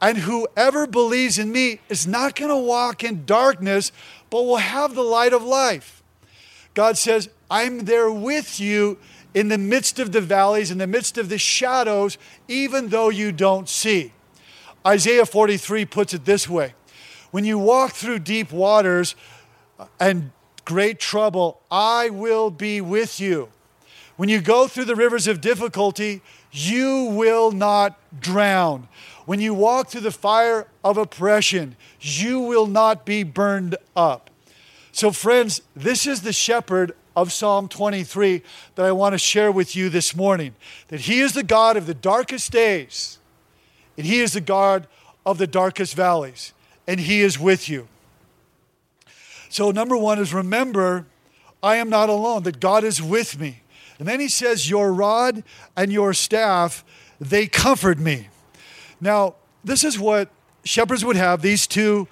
And 0.01 0.19
whoever 0.19 0.87
believes 0.87 1.37
in 1.37 1.51
me 1.51 1.81
is 1.89 2.07
not 2.07 2.35
going 2.35 2.49
to 2.49 2.55
walk 2.55 3.03
in 3.03 3.25
darkness, 3.25 3.91
but 4.29 4.43
will 4.43 4.57
have 4.57 4.95
the 4.95 5.01
light 5.01 5.33
of 5.33 5.43
life. 5.43 6.01
God 6.73 6.97
says, 6.97 7.29
I'm 7.51 7.79
there 7.79 8.09
with 8.09 8.61
you 8.61 8.97
in 9.33 9.49
the 9.49 9.57
midst 9.57 9.99
of 9.99 10.11
the 10.11 10.21
valleys, 10.21 10.71
in 10.71 10.77
the 10.77 10.87
midst 10.87 11.17
of 11.17 11.27
the 11.27 11.37
shadows, 11.37 12.17
even 12.47 12.89
though 12.89 13.09
you 13.09 13.31
don't 13.31 13.67
see. 13.67 14.13
Isaiah 14.87 15.25
43 15.25 15.85
puts 15.85 16.13
it 16.13 16.23
this 16.23 16.47
way 16.47 16.73
When 17.31 17.45
you 17.45 17.57
walk 17.59 17.91
through 17.91 18.19
deep 18.19 18.51
waters 18.51 19.15
uh, 19.77 19.85
and 19.99 20.31
great 20.65 20.99
trouble, 20.99 21.61
I 21.69 22.09
will 22.09 22.49
be 22.51 22.81
with 22.81 23.19
you. 23.19 23.49
When 24.17 24.29
you 24.29 24.41
go 24.41 24.67
through 24.67 24.85
the 24.85 24.95
rivers 24.95 25.27
of 25.27 25.39
difficulty, 25.39 26.21
you 26.51 27.05
will 27.05 27.51
not 27.51 27.97
drown. 28.19 28.87
When 29.25 29.39
you 29.39 29.53
walk 29.53 29.89
through 29.89 30.01
the 30.01 30.11
fire 30.11 30.67
of 30.83 30.97
oppression, 30.97 31.75
you 32.01 32.39
will 32.39 32.67
not 32.67 33.05
be 33.05 33.23
burned 33.23 33.77
up. 33.95 34.29
So, 34.91 35.11
friends, 35.11 35.61
this 35.75 36.07
is 36.07 36.21
the 36.21 36.33
shepherd 36.33 36.93
of 37.15 37.31
Psalm 37.31 37.67
23 37.67 38.41
that 38.75 38.85
I 38.85 38.91
want 38.91 39.13
to 39.13 39.19
share 39.19 39.51
with 39.51 39.75
you 39.75 39.89
this 39.89 40.15
morning. 40.15 40.55
That 40.87 41.01
He 41.01 41.19
is 41.19 41.33
the 41.33 41.43
God 41.43 41.77
of 41.77 41.85
the 41.85 41.93
darkest 41.93 42.51
days, 42.51 43.19
and 43.97 44.05
He 44.05 44.19
is 44.19 44.33
the 44.33 44.41
God 44.41 44.87
of 45.25 45.37
the 45.37 45.47
darkest 45.47 45.95
valleys, 45.95 46.53
and 46.89 46.99
He 46.99 47.21
is 47.21 47.37
with 47.39 47.69
you. 47.69 47.87
So, 49.47 49.69
number 49.69 49.95
one 49.95 50.17
is 50.17 50.33
remember, 50.33 51.05
I 51.61 51.75
am 51.75 51.89
not 51.89 52.09
alone, 52.09 52.43
that 52.43 52.59
God 52.59 52.83
is 52.83 52.99
with 53.01 53.39
me. 53.39 53.61
And 53.99 54.07
then 54.07 54.19
He 54.19 54.27
says, 54.27 54.67
Your 54.67 54.91
rod 54.91 55.43
and 55.77 55.93
your 55.93 56.13
staff, 56.15 56.83
they 57.21 57.45
comfort 57.45 57.99
me. 57.99 58.29
Now, 58.99 59.35
this 59.63 59.83
is 59.83 59.99
what 59.99 60.31
shepherds 60.63 61.05
would 61.05 61.15
have 61.15 61.43
these 61.43 61.67
two 61.67 62.07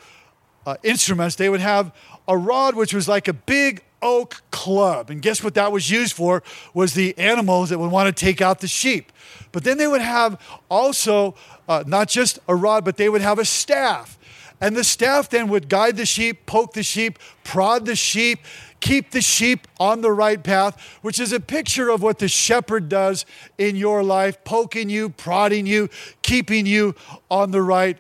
uh, 0.68 0.76
instruments. 0.84 1.36
They 1.36 1.50
would 1.50 1.60
have 1.60 1.92
a 2.28 2.38
rod, 2.38 2.76
which 2.76 2.94
was 2.94 3.08
like 3.08 3.28
a 3.28 3.34
big 3.34 3.82
oak 4.04 4.44
club. 4.52 5.10
And 5.10 5.24
guess 5.24 5.44
what 5.44 5.56
that 5.56 5.72
was 5.72 5.90
used 5.90 6.14
for? 6.14 6.44
Was 6.76 6.94
the 6.94 7.18
animals 7.18 7.70
that 7.70 7.80
would 7.80 7.92
want 7.92 8.16
to 8.16 8.26
take 8.26 8.42
out 8.42 8.60
the 8.60 8.68
sheep. 8.68 9.12
But 9.52 9.64
then 9.64 9.80
they 9.80 9.88
would 9.88 10.02
have 10.02 10.40
also 10.70 11.34
uh, 11.68 11.84
not 11.88 12.10
just 12.10 12.38
a 12.48 12.56
rod, 12.56 12.86
but 12.86 12.98
they 12.98 13.10
would 13.10 13.22
have 13.22 13.40
a 13.40 13.46
staff. 13.46 14.18
And 14.60 14.76
the 14.76 14.84
staff 14.84 15.30
then 15.30 15.50
would 15.50 15.70
guide 15.70 15.98
the 15.98 16.06
sheep, 16.06 16.46
poke 16.46 16.74
the 16.74 16.84
sheep, 16.84 17.20
prod 17.44 17.86
the 17.86 17.96
sheep, 17.96 18.40
keep 18.80 19.12
the 19.12 19.22
sheep 19.22 19.68
on 19.80 20.02
the 20.02 20.12
right 20.12 20.44
path, 20.44 20.98
which 21.02 21.20
is 21.20 21.32
a 21.32 21.40
picture 21.40 21.90
of 21.90 22.02
what 22.02 22.20
the 22.20 22.28
shepherd 22.28 22.90
does 22.90 23.26
in 23.58 23.76
your 23.76 24.04
life, 24.04 24.44
poking 24.44 24.90
you, 24.90 25.10
prodding 25.10 25.68
you, 25.68 25.90
keeping 26.22 26.66
you 26.66 26.96
on 27.30 27.52
the 27.52 27.62
right 27.62 27.98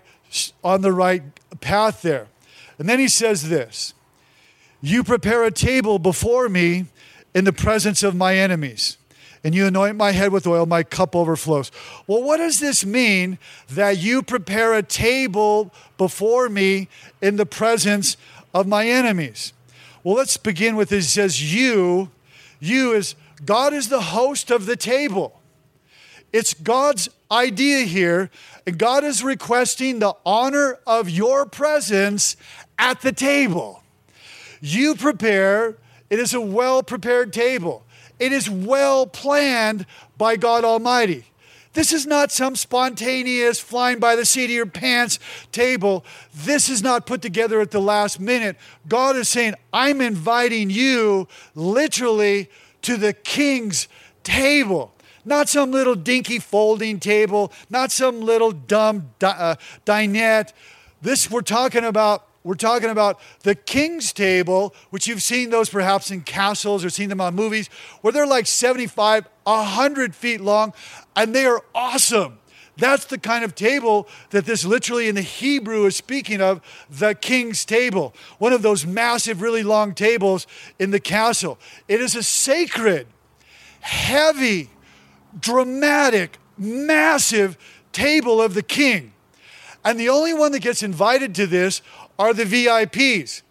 on 0.63 0.81
the 0.81 0.91
right 0.91 1.23
path 1.61 2.01
there. 2.01 2.27
And 2.77 2.89
then 2.89 2.99
he 2.99 3.07
says 3.07 3.49
this, 3.49 3.93
you 4.81 5.03
prepare 5.03 5.43
a 5.43 5.51
table 5.51 5.99
before 5.99 6.49
me 6.49 6.85
in 7.33 7.45
the 7.45 7.53
presence 7.53 8.03
of 8.03 8.15
my 8.15 8.35
enemies 8.35 8.97
and 9.47 9.55
you 9.55 9.65
anoint 9.65 9.95
my 9.95 10.11
head 10.11 10.33
with 10.33 10.45
oil, 10.45 10.65
my 10.65 10.83
cup 10.83 11.15
overflows. 11.15 11.71
Well, 12.05 12.21
what 12.21 12.35
does 12.35 12.59
this 12.59 12.85
mean 12.85 13.37
that 13.69 13.97
you 13.97 14.21
prepare 14.21 14.73
a 14.73 14.83
table 14.83 15.73
before 15.97 16.49
me 16.49 16.89
in 17.21 17.37
the 17.37 17.45
presence 17.45 18.17
of 18.53 18.67
my 18.67 18.85
enemies? 18.89 19.53
Well, 20.03 20.15
let's 20.15 20.35
begin 20.35 20.75
with 20.75 20.89
this. 20.89 21.05
It 21.05 21.11
says, 21.11 21.55
You, 21.55 22.11
you 22.59 22.91
is 22.91 23.15
God 23.45 23.73
is 23.73 23.87
the 23.87 24.01
host 24.01 24.51
of 24.51 24.65
the 24.65 24.75
table. 24.75 25.39
It's 26.33 26.53
God's 26.53 27.07
idea 27.31 27.85
here, 27.85 28.29
and 28.65 28.77
God 28.77 29.05
is 29.05 29.23
requesting 29.23 29.99
the 29.99 30.13
honor 30.25 30.77
of 30.85 31.09
your 31.09 31.45
presence 31.45 32.35
at 32.77 32.99
the 32.99 33.13
table. 33.13 33.81
You 34.59 34.93
prepare, 34.93 35.77
it 36.09 36.19
is 36.19 36.33
a 36.33 36.41
well 36.41 36.83
prepared 36.83 37.31
table. 37.31 37.85
It 38.19 38.31
is 38.31 38.49
well 38.49 39.05
planned 39.05 39.85
by 40.17 40.35
God 40.35 40.63
Almighty. 40.63 41.25
This 41.73 41.93
is 41.93 42.07
not 42.07 42.31
some 42.31 42.55
spontaneous 42.55 43.59
flying 43.59 43.99
by 43.99 44.15
the 44.15 44.25
seat 44.25 44.45
of 44.45 44.49
your 44.49 44.65
pants 44.65 45.19
table. 45.51 46.03
This 46.33 46.69
is 46.69 46.81
not 46.81 47.05
put 47.05 47.21
together 47.21 47.61
at 47.61 47.69
the 47.69 47.79
last 47.79 48.19
minute. 48.19 48.55
God 48.87 49.15
is 49.15 49.29
saying, 49.29 49.53
I'm 49.71 50.01
inviting 50.01 50.71
you 50.71 51.27
literally 51.53 52.49
to 52.81 52.97
the 52.97 53.13
king's 53.13 53.87
table. 54.23 54.91
Not 55.23 55.49
some 55.49 55.71
little 55.71 55.93
dinky 55.93 56.39
folding 56.39 56.99
table, 56.99 57.51
not 57.69 57.91
some 57.91 58.21
little 58.21 58.51
dumb 58.51 59.11
uh, 59.21 59.57
dinette. 59.85 60.53
This 61.01 61.29
we're 61.29 61.41
talking 61.41 61.83
about 61.83 62.26
we're 62.47 62.55
talking 62.55 62.89
about 62.89 63.19
the 63.43 63.55
king's 63.55 64.13
table, 64.13 64.73
which 64.89 65.05
you've 65.05 65.21
seen 65.21 65.49
those 65.49 65.69
perhaps 65.69 66.11
in 66.11 66.21
castles 66.21 66.85
or 66.85 66.89
seen 66.89 67.09
them 67.09 67.19
on 67.19 67.35
movies, 67.35 67.69
where 67.99 68.13
they're 68.13 68.25
like 68.25 68.47
75, 68.47 69.27
100 69.43 70.15
feet 70.15 70.39
long, 70.39 70.73
and 71.13 71.35
they 71.35 71.45
are 71.45 71.61
awesome. 71.75 72.39
That's 72.77 73.03
the 73.03 73.17
kind 73.17 73.43
of 73.43 73.53
table 73.53 74.07
that 74.29 74.45
this 74.45 74.63
literally 74.63 75.09
in 75.09 75.15
the 75.15 75.21
Hebrew 75.21 75.85
is 75.87 75.97
speaking 75.97 76.41
of 76.41 76.61
the 76.89 77.15
king's 77.15 77.65
table, 77.65 78.13
one 78.37 78.53
of 78.53 78.61
those 78.61 78.85
massive, 78.85 79.41
really 79.41 79.63
long 79.63 79.93
tables 79.93 80.47
in 80.79 80.91
the 80.91 81.01
castle. 81.01 81.59
It 81.89 81.99
is 81.99 82.15
a 82.15 82.23
sacred, 82.23 83.07
heavy, 83.81 84.69
dramatic, 85.37 86.37
massive 86.57 87.57
table 87.91 88.41
of 88.41 88.53
the 88.53 88.63
king. 88.63 89.11
And 89.83 89.97
the 89.97 90.09
only 90.09 90.33
one 90.33 90.51
that 90.51 90.59
gets 90.59 90.83
invited 90.83 91.33
to 91.35 91.47
this 91.47 91.81
are 92.19 92.33
the 92.33 92.43
VIPs. 92.43 93.41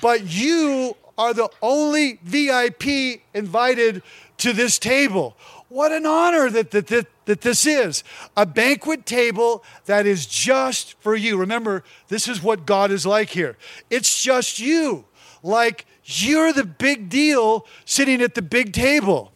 But 0.00 0.26
you 0.26 0.96
are 1.16 1.34
the 1.34 1.50
only 1.62 2.18
VIP 2.22 3.22
invited 3.34 4.02
to 4.38 4.52
this 4.52 4.78
table. 4.78 5.36
What 5.68 5.92
an 5.92 6.04
honor 6.04 6.50
that, 6.50 6.72
that, 6.72 6.88
that, 6.88 7.06
that, 7.26 7.40
this 7.42 7.64
is. 7.64 8.02
A 8.36 8.44
banquet 8.44 9.06
table 9.06 9.62
that 9.86 10.06
is 10.06 10.26
just 10.26 11.00
for 11.00 11.14
you. 11.14 11.36
Remember, 11.36 11.84
this 12.08 12.26
is 12.26 12.42
what 12.42 12.66
God 12.66 12.90
is 12.90 13.06
like 13.06 13.30
here. 13.30 13.56
It's 13.88 14.22
just 14.22 14.58
you. 14.58 15.04
Like 15.42 15.86
you're 16.04 16.52
the 16.52 16.64
big 16.64 17.08
deal 17.08 17.66
sitting 17.84 18.20
at 18.20 18.34
the 18.34 18.42
big 18.42 18.72
table 18.72 19.32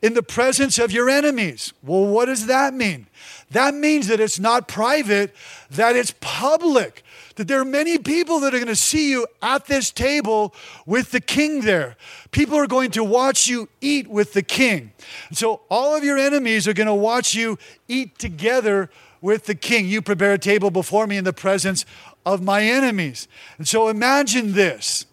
in 0.00 0.14
the 0.14 0.22
presence 0.22 0.78
of 0.78 0.90
your 0.90 1.10
enemies. 1.10 1.72
Well, 1.82 2.06
what 2.06 2.26
does 2.26 2.46
that 2.46 2.74
mean? 2.74 3.06
That 3.50 3.74
means 3.74 4.06
that 4.06 4.20
it's 4.20 4.38
not 4.38 4.68
private, 4.68 5.34
that 5.70 5.96
it's 5.96 6.14
public 6.20 7.03
that 7.36 7.48
there 7.48 7.60
are 7.60 7.64
many 7.64 7.98
people 7.98 8.40
that 8.40 8.54
are 8.54 8.58
going 8.58 8.66
to 8.66 8.76
see 8.76 9.10
you 9.10 9.26
at 9.42 9.66
this 9.66 9.90
table 9.90 10.54
with 10.86 11.10
the 11.10 11.20
king 11.20 11.62
there. 11.62 11.96
People 12.30 12.56
are 12.56 12.66
going 12.66 12.90
to 12.92 13.02
watch 13.02 13.48
you 13.48 13.68
eat 13.80 14.08
with 14.08 14.32
the 14.32 14.42
king. 14.42 14.92
And 15.28 15.36
so 15.36 15.62
all 15.68 15.96
of 15.96 16.04
your 16.04 16.18
enemies 16.18 16.68
are 16.68 16.72
going 16.72 16.86
to 16.86 16.94
watch 16.94 17.34
you 17.34 17.58
eat 17.88 18.18
together 18.18 18.90
with 19.20 19.46
the 19.46 19.54
king. 19.54 19.86
You 19.86 20.02
prepare 20.02 20.34
a 20.34 20.38
table 20.38 20.70
before 20.70 21.06
me 21.06 21.16
in 21.16 21.24
the 21.24 21.32
presence 21.32 21.84
of 22.26 22.42
my 22.42 22.62
enemies. 22.62 23.26
And 23.58 23.66
so 23.66 23.88
imagine 23.88 24.52
this. 24.52 25.06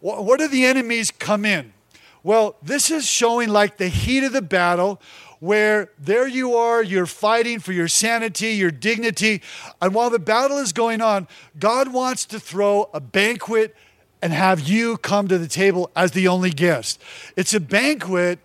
What 0.00 0.38
do 0.38 0.46
the 0.46 0.64
enemies 0.66 1.10
come 1.10 1.44
in? 1.44 1.72
Well, 2.22 2.56
this 2.62 2.90
is 2.90 3.06
showing 3.06 3.48
like 3.48 3.76
the 3.76 3.88
heat 3.88 4.24
of 4.24 4.32
the 4.32 4.42
battle 4.42 5.00
where 5.40 5.90
there 5.98 6.26
you 6.26 6.54
are, 6.54 6.82
you're 6.82 7.06
fighting 7.06 7.60
for 7.60 7.72
your 7.72 7.88
sanity, 7.88 8.52
your 8.52 8.70
dignity. 8.70 9.42
And 9.80 9.94
while 9.94 10.10
the 10.10 10.18
battle 10.18 10.58
is 10.58 10.72
going 10.72 11.00
on, 11.00 11.28
God 11.58 11.92
wants 11.92 12.24
to 12.26 12.40
throw 12.40 12.88
a 12.94 13.00
banquet 13.00 13.74
and 14.22 14.32
have 14.32 14.60
you 14.60 14.96
come 14.96 15.28
to 15.28 15.38
the 15.38 15.48
table 15.48 15.90
as 15.94 16.12
the 16.12 16.28
only 16.28 16.50
guest. 16.50 17.00
It's 17.36 17.54
a 17.54 17.60
banquet 17.60 18.38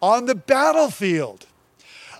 on 0.00 0.26
the 0.26 0.34
battlefield. 0.34 1.46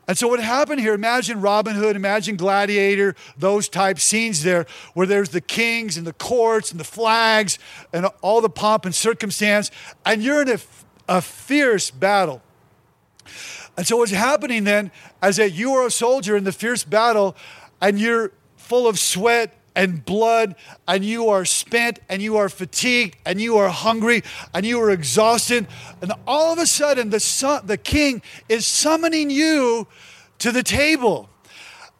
And 0.09 0.17
so, 0.17 0.29
what 0.29 0.39
happened 0.39 0.81
here, 0.81 0.95
imagine 0.95 1.41
Robin 1.41 1.75
Hood, 1.75 1.97
imagine 1.97 2.37
Gladiator, 2.37 3.17
those 3.37 3.69
type 3.69 3.99
scenes 3.99 4.45
there, 4.45 4.67
where 4.95 5.07
there's 5.07 5.31
the 5.31 5.41
kings 5.41 5.97
and 5.97 6.07
the 6.07 6.13
courts 6.13 6.71
and 6.71 6.79
the 6.79 6.85
flags 6.85 7.59
and 7.93 8.07
all 8.23 8.41
the 8.41 8.49
pomp 8.49 8.85
and 8.85 8.95
circumstance, 8.95 9.71
and 10.05 10.23
you're 10.23 10.43
in 10.43 10.51
a, 10.51 10.59
a 11.09 11.21
fierce 11.21 11.91
battle. 11.91 12.41
And 13.77 13.87
so 13.87 13.99
what's 13.99 14.13
happening 14.13 14.65
then 14.65 14.91
is 15.23 15.37
that 15.37 15.53
you 15.53 15.73
are 15.75 15.87
a 15.87 15.91
soldier 15.91 16.37
in 16.37 16.45
the 16.45 16.53
fierce 16.53 16.85
battle 16.85 17.37
and 17.81 17.99
you're 18.01 18.33
full 18.57 18.89
of 18.89 18.99
sweat 18.99 19.55
and 19.75 20.03
blood 20.05 20.57
and 20.89 21.05
you 21.05 21.29
are 21.29 21.45
spent 21.45 22.01
and 22.09 22.23
you 22.23 22.39
are 22.39 22.49
fatigued 22.49 23.17
and 23.27 23.41
you 23.41 23.59
are 23.59 23.69
hungry 23.69 24.23
and 24.55 24.65
you 24.65 24.81
are 24.81 24.91
exhausted. 24.91 25.67
And 26.01 26.13
all 26.27 26.53
of 26.53 26.59
a 26.59 26.67
sudden 26.67 27.11
the 27.11 27.21
son, 27.21 27.67
the 27.67 27.77
king 27.77 28.23
is 28.49 28.67
summoning 28.67 29.29
you 29.29 29.87
to 30.39 30.51
the 30.51 30.63
table. 30.63 31.29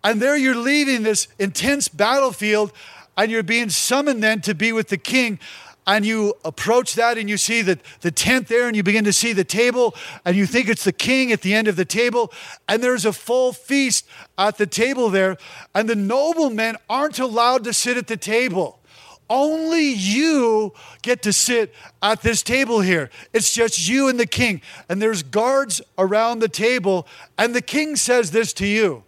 And 0.03 0.21
there 0.21 0.37
you're 0.37 0.57
leaving 0.57 1.03
this 1.03 1.29
intense 1.39 1.89
battlefield 1.89 2.73
and 3.17 3.31
you're 3.31 3.43
being 3.43 3.69
summoned 3.69 4.23
then 4.23 4.41
to 4.43 4.55
be 4.55 4.73
with 4.73 4.89
the 4.89 4.99
king 4.99 5.39
and 5.87 6.05
you 6.05 6.35
approach 6.45 6.95
that 6.95 7.17
and 7.17 7.29
you 7.29 7.37
see 7.37 7.63
the, 7.63 7.79
the 8.01 8.11
tent 8.11 8.49
there 8.49 8.67
and 8.67 8.77
you 8.77 8.83
begin 8.83 9.05
to 9.05 9.13
see 9.13 9.33
the 9.33 9.45
table 9.45 9.95
and 10.25 10.37
you 10.37 10.47
think 10.47 10.69
it's 10.69 10.85
the 10.85 10.93
king 10.93 11.33
at 11.33 11.43
the 11.43 11.55
end 11.55 11.69
of 11.69 11.77
the 11.77 11.85
table 11.85 12.33
and 12.69 12.83
there's 12.83 13.05
a 13.05 13.13
full 13.13 13.53
feast 13.53 14.07
at 14.37 14.59
the 14.59 14.67
table 14.67 15.09
there 15.11 15.37
and 15.75 15.89
the 15.89 15.95
noblemen 15.95 16.77
aren't 16.91 17.19
allowed 17.19 17.65
to 17.65 17.73
sit 17.73 17.97
at 17.97 18.07
the 18.07 18.17
table 18.17 18.81
only 19.29 19.89
you 19.89 20.73
get 21.03 21.23
to 21.23 21.33
sit 21.33 21.75
at 22.03 22.23
this 22.23 22.43
table 22.43 22.81
here. 22.81 23.11
It's 23.33 23.53
just 23.53 23.89
you 23.89 24.09
and 24.09 24.21
the 24.21 24.27
king. 24.27 24.63
And 24.89 25.03
there's 25.03 25.23
guards 25.23 25.81
around 25.99 26.39
the 26.39 26.49
table. 26.49 27.07
And 27.37 27.55
the 27.55 27.63
king 27.63 27.97
says 27.97 28.31
this 28.31 28.53
to 28.55 28.67
you. 28.67 29.03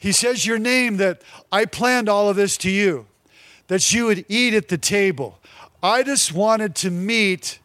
He 0.00 0.12
says 0.12 0.46
your 0.46 0.58
name 0.58 0.96
that 0.96 1.22
I 1.52 1.64
planned 1.66 2.08
all 2.08 2.28
of 2.28 2.36
this 2.36 2.56
to 2.58 2.70
you, 2.70 3.06
that 3.68 3.92
you 3.92 4.06
would 4.06 4.24
eat 4.28 4.54
at 4.54 4.68
the 4.68 4.78
table. 4.78 5.38
I 5.82 6.02
just 6.02 6.32
wanted 6.32 6.74
to 6.76 6.90
meet 6.90 7.58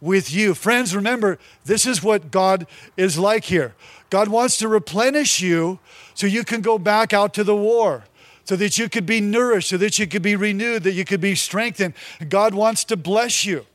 with 0.00 0.32
you. 0.32 0.54
Friends, 0.54 0.94
remember, 0.94 1.38
this 1.64 1.86
is 1.86 2.02
what 2.02 2.30
God 2.30 2.66
is 2.96 3.18
like 3.18 3.44
here. 3.44 3.74
God 4.10 4.28
wants 4.28 4.58
to 4.58 4.68
replenish 4.68 5.40
you 5.40 5.78
so 6.14 6.26
you 6.26 6.44
can 6.44 6.60
go 6.60 6.78
back 6.78 7.12
out 7.12 7.32
to 7.34 7.44
the 7.44 7.56
war, 7.56 8.04
so 8.44 8.54
that 8.56 8.76
you 8.76 8.88
could 8.88 9.06
be 9.06 9.20
nourished, 9.20 9.70
so 9.70 9.78
that 9.78 9.98
you 9.98 10.06
could 10.06 10.22
be 10.22 10.36
renewed, 10.36 10.82
that 10.82 10.92
you 10.92 11.04
could 11.04 11.20
be 11.20 11.34
strengthened. 11.34 11.94
God 12.28 12.54
wants 12.54 12.84
to 12.84 12.96
bless 12.96 13.44
you. 13.44 13.66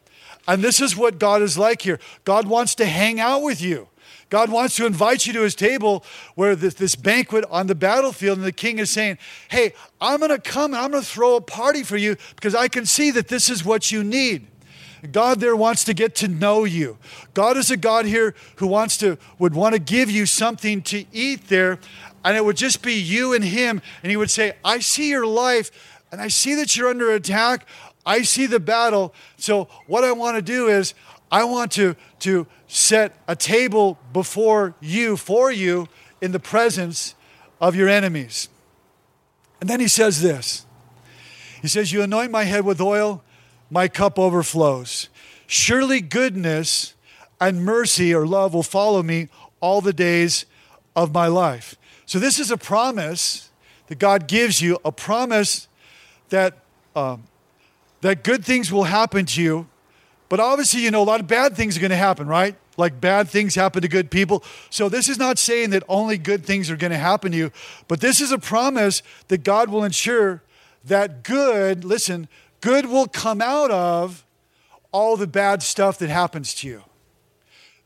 And 0.48 0.64
this 0.64 0.80
is 0.80 0.96
what 0.96 1.20
God 1.20 1.42
is 1.42 1.58
like 1.58 1.82
here. 1.82 2.00
God 2.26 2.48
wants 2.48 2.76
to 2.76 2.86
hang 2.86 3.20
out 3.20 3.42
with 3.42 3.62
you. 3.62 3.88
God 4.30 4.52
wants 4.52 4.76
to 4.76 4.86
invite 4.86 5.26
you 5.26 5.34
to 5.34 5.42
his 5.42 5.56
table 5.56 6.04
where 6.36 6.56
this, 6.56 6.76
this 6.76 6.96
banquet 6.96 7.46
on 7.50 7.68
the 7.68 7.76
battlefield, 7.76 8.38
and 8.38 8.46
the 8.46 8.52
king 8.52 8.80
is 8.80 8.90
saying, 8.90 9.18
Hey, 9.50 9.74
I'm 10.00 10.20
going 10.20 10.32
to 10.32 10.40
come 10.40 10.74
and 10.74 10.82
I'm 10.82 10.92
going 10.92 11.04
to 11.04 11.10
throw 11.10 11.36
a 11.36 11.42
party 11.42 11.84
for 11.84 11.98
you 11.98 12.16
because 12.36 12.54
I 12.54 12.68
can 12.68 12.86
see 12.86 13.12
that 13.12 13.28
this 13.28 13.50
is 13.50 13.66
what 13.66 13.92
you 13.92 14.04
need. 14.04 14.48
God 15.12 15.40
there 15.40 15.56
wants 15.56 15.86
to 15.86 15.94
get 15.94 16.14
to 16.16 16.28
know 16.28 16.66
you. 16.66 16.98
God 17.34 17.58
is 17.58 17.72
a 17.72 17.78
God 17.78 18.06
here 18.06 18.36
who 18.58 18.68
wants 18.68 18.98
to 18.98 19.18
would 19.40 19.56
want 19.56 19.74
to 19.74 19.80
give 19.80 20.12
you 20.12 20.26
something 20.26 20.82
to 20.84 21.06
eat 21.14 21.48
there 21.48 21.80
and 22.26 22.36
it 22.36 22.44
would 22.44 22.58
just 22.58 22.82
be 22.82 22.94
you 22.94 23.34
and 23.34 23.44
him 23.44 23.82
and 24.04 24.12
he 24.12 24.18
would 24.18 24.30
say, 24.30 24.54
"I 24.64 24.80
see 24.80 25.10
your 25.10 25.26
life 25.26 25.72
and 26.12 26.20
I 26.20 26.28
see 26.28 26.56
that 26.56 26.76
you're 26.76 26.90
under 26.90 27.12
attack. 27.12 27.66
I 28.06 28.24
see 28.24 28.46
the 28.46 28.60
battle. 28.60 29.14
So 29.38 29.66
what 29.88 30.04
I 30.04 30.12
want 30.12 30.36
to 30.36 30.42
do 30.42 30.68
is 30.68 30.94
I 31.32 31.44
want 31.44 31.72
to 31.74 31.96
to 32.20 32.48
set 32.68 33.16
a 33.28 33.36
table 33.36 33.98
before 34.14 34.76
you 34.80 35.18
for 35.18 35.52
you 35.52 35.88
in 36.22 36.32
the 36.32 36.40
presence 36.40 37.16
of 37.62 37.76
your 37.76 37.88
enemies." 37.88 38.50
And 39.62 39.70
then 39.70 39.80
he 39.80 39.88
says 39.88 40.22
this. 40.22 40.66
He 41.62 41.68
says, 41.68 41.92
"You 41.92 42.02
anoint 42.02 42.32
my 42.32 42.44
head 42.44 42.66
with 42.66 42.80
oil, 42.80 43.24
my 43.70 43.88
cup 43.88 44.18
overflows. 44.18 45.10
Surely 45.48 46.02
goodness 46.02 46.94
and 47.40 47.64
mercy 47.64 48.14
or 48.14 48.26
love 48.28 48.54
will 48.54 48.64
follow 48.64 49.02
me 49.04 49.30
all 49.60 49.82
the 49.82 49.94
days 49.94 50.46
of 50.96 51.14
my 51.14 51.28
life. 51.28 51.76
So, 52.06 52.20
this 52.20 52.40
is 52.40 52.52
a 52.52 52.58
promise 52.58 53.50
that 53.88 54.00
God 54.00 54.28
gives 54.28 54.62
you, 54.62 54.80
a 54.84 54.92
promise 54.92 55.68
that, 56.30 56.60
um, 56.96 57.24
that 58.02 58.24
good 58.24 58.44
things 58.44 58.72
will 58.72 58.86
happen 58.86 59.26
to 59.28 59.42
you. 59.42 59.68
But 60.30 60.40
obviously, 60.40 60.82
you 60.82 60.92
know, 60.92 61.02
a 61.02 61.04
lot 61.04 61.20
of 61.20 61.28
bad 61.28 61.56
things 61.56 61.76
are 61.76 61.82
going 61.82 61.90
to 61.90 61.98
happen, 61.98 62.28
right? 62.28 62.56
Like 62.78 63.02
bad 63.02 63.28
things 63.28 63.56
happen 63.56 63.82
to 63.82 63.88
good 63.88 64.10
people. 64.12 64.44
So, 64.70 64.88
this 64.88 65.10
is 65.10 65.18
not 65.18 65.38
saying 65.38 65.72
that 65.72 65.84
only 65.90 66.18
good 66.18 66.46
things 66.46 66.70
are 66.70 66.78
going 66.78 66.92
to 66.92 66.98
happen 66.98 67.32
to 67.32 67.38
you, 67.38 67.52
but 67.88 68.00
this 68.00 68.22
is 68.22 68.32
a 68.32 68.38
promise 68.38 69.02
that 69.28 69.44
God 69.44 69.70
will 69.70 69.84
ensure 69.84 70.44
that 70.86 71.24
good, 71.24 71.84
listen, 71.84 72.30
Good 72.62 72.88
will 72.88 73.08
come 73.08 73.42
out 73.42 73.72
of 73.72 74.26
all 74.92 75.16
the 75.16 75.28
bad 75.28 75.64
stuff 75.64 75.98
that 76.00 76.10
happens 76.10 76.54
to 76.56 76.68
you. 76.68 76.84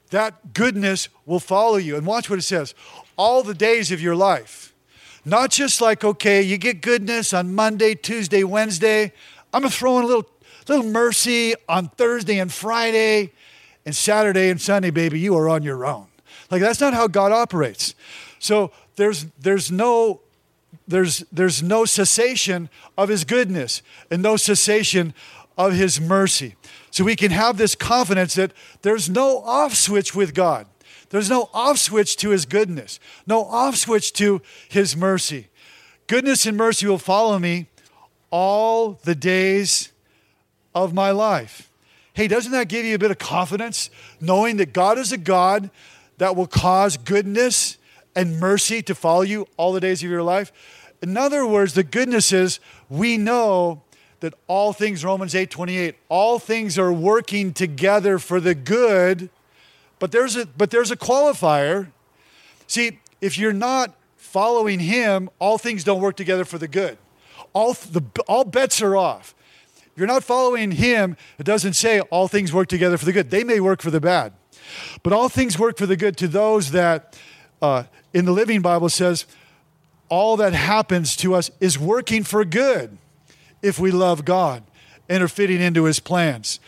That 0.09 0.53
goodness 0.53 1.09
will 1.25 1.39
follow 1.39 1.77
you. 1.77 1.95
And 1.95 2.05
watch 2.05 2.29
what 2.29 2.39
it 2.39 2.43
says 2.43 2.73
all 3.17 3.43
the 3.43 3.53
days 3.53 3.91
of 3.91 4.01
your 4.01 4.15
life. 4.15 4.73
Not 5.25 5.51
just 5.51 5.79
like, 5.79 6.03
okay, 6.03 6.41
you 6.41 6.57
get 6.57 6.81
goodness 6.81 7.33
on 7.33 7.55
Monday, 7.55 7.95
Tuesday, 7.95 8.43
Wednesday. 8.43 9.13
I'm 9.53 9.61
going 9.61 9.71
to 9.71 9.77
throw 9.77 9.97
in 9.99 10.03
a 10.03 10.07
little, 10.07 10.27
little 10.67 10.85
mercy 10.85 11.55
on 11.67 11.89
Thursday 11.89 12.39
and 12.39 12.51
Friday. 12.51 13.31
And 13.85 13.93
Saturday 13.93 14.49
and 14.49 14.61
Sunday, 14.61 14.91
baby, 14.91 15.19
you 15.19 15.35
are 15.35 15.49
on 15.49 15.61
your 15.61 15.85
own. 15.85 16.07
Like, 16.49 16.61
that's 16.61 16.79
not 16.79 16.93
how 16.93 17.07
God 17.07 17.33
operates. 17.33 17.95
So 18.39 18.71
there's, 18.95 19.25
there's 19.39 19.71
no 19.71 20.21
there's, 20.87 21.19
there's 21.31 21.63
no 21.63 21.85
cessation 21.85 22.69
of 22.97 23.09
his 23.09 23.23
goodness 23.23 23.81
and 24.11 24.21
no 24.21 24.37
cessation 24.37 25.13
of 25.57 25.73
his 25.73 26.01
mercy. 26.01 26.55
So 26.91 27.03
we 27.03 27.15
can 27.15 27.31
have 27.31 27.57
this 27.57 27.75
confidence 27.75 28.35
that 28.35 28.51
there's 28.81 29.09
no 29.09 29.39
off 29.39 29.75
switch 29.75 30.13
with 30.13 30.33
God. 30.33 30.67
There's 31.09 31.29
no 31.29 31.49
off 31.53 31.77
switch 31.77 32.17
to 32.17 32.29
his 32.29 32.45
goodness, 32.45 32.99
no 33.27 33.43
off 33.45 33.75
switch 33.75 34.13
to 34.13 34.41
his 34.67 34.97
mercy. 34.97 35.47
Goodness 36.07 36.45
and 36.45 36.57
mercy 36.57 36.87
will 36.87 36.97
follow 36.97 37.39
me 37.39 37.67
all 38.29 38.99
the 39.03 39.15
days 39.15 39.92
of 40.75 40.93
my 40.93 41.11
life. 41.11 41.69
Hey, 42.13 42.27
doesn't 42.27 42.51
that 42.51 42.67
give 42.67 42.85
you 42.85 42.95
a 42.95 42.99
bit 42.99 43.11
of 43.11 43.17
confidence 43.17 43.89
knowing 44.21 44.57
that 44.57 44.73
God 44.73 44.97
is 44.97 45.11
a 45.11 45.17
God 45.17 45.69
that 46.17 46.35
will 46.35 46.47
cause 46.47 46.97
goodness 46.97 47.77
and 48.15 48.39
mercy 48.39 48.81
to 48.83 48.93
follow 48.93 49.21
you 49.21 49.47
all 49.57 49.73
the 49.73 49.79
days 49.79 50.03
of 50.03 50.09
your 50.09 50.23
life. 50.23 50.51
In 51.01 51.17
other 51.17 51.45
words, 51.45 51.73
the 51.73 51.83
goodness 51.83 52.31
is 52.31 52.59
we 52.89 53.17
know 53.17 53.81
that 54.19 54.33
all 54.47 54.71
things, 54.71 55.03
Romans 55.03 55.35
8 55.35 55.49
28, 55.49 55.95
all 56.07 56.39
things 56.39 56.77
are 56.77 56.93
working 56.93 57.51
together 57.51 58.19
for 58.19 58.39
the 58.39 58.55
good, 58.55 59.29
but 59.99 60.11
there's 60.11 60.35
a, 60.35 60.45
but 60.45 60.69
there's 60.69 60.91
a 60.91 60.95
qualifier. 60.95 61.91
See, 62.67 62.99
if 63.19 63.37
you're 63.37 63.53
not 63.53 63.93
following 64.15 64.79
Him, 64.79 65.29
all 65.39 65.57
things 65.57 65.83
don't 65.83 65.99
work 65.99 66.15
together 66.15 66.45
for 66.45 66.57
the 66.57 66.67
good. 66.67 66.97
All, 67.51 67.73
the, 67.73 68.01
all 68.27 68.45
bets 68.45 68.81
are 68.81 68.95
off. 68.95 69.35
You're 69.95 70.07
not 70.07 70.23
following 70.23 70.71
Him, 70.71 71.17
it 71.37 71.43
doesn't 71.43 71.73
say 71.73 71.99
all 72.01 72.27
things 72.27 72.51
work 72.51 72.67
together 72.67 72.97
for 72.97 73.05
the 73.05 73.11
good. 73.11 73.29
They 73.29 73.43
may 73.43 73.59
work 73.59 73.81
for 73.81 73.91
the 73.91 74.01
bad, 74.01 74.33
but 75.03 75.13
all 75.13 75.29
things 75.29 75.59
work 75.59 75.77
for 75.77 75.85
the 75.85 75.97
good 75.97 76.17
to 76.17 76.27
those 76.27 76.71
that 76.71 77.17
uh, 77.61 77.83
in 78.13 78.25
the 78.25 78.31
Living 78.31 78.61
Bible 78.61 78.89
says, 78.89 79.25
all 80.09 80.37
that 80.37 80.53
happens 80.53 81.15
to 81.17 81.33
us 81.33 81.49
is 81.59 81.79
working 81.79 82.23
for 82.23 82.45
good 82.45 82.97
if 83.61 83.79
we 83.79 83.89
love 83.89 84.25
God 84.25 84.63
and 85.09 85.23
are 85.23 85.27
fitting 85.27 85.61
into 85.61 85.85
his 85.85 85.99
plans. 85.99 86.59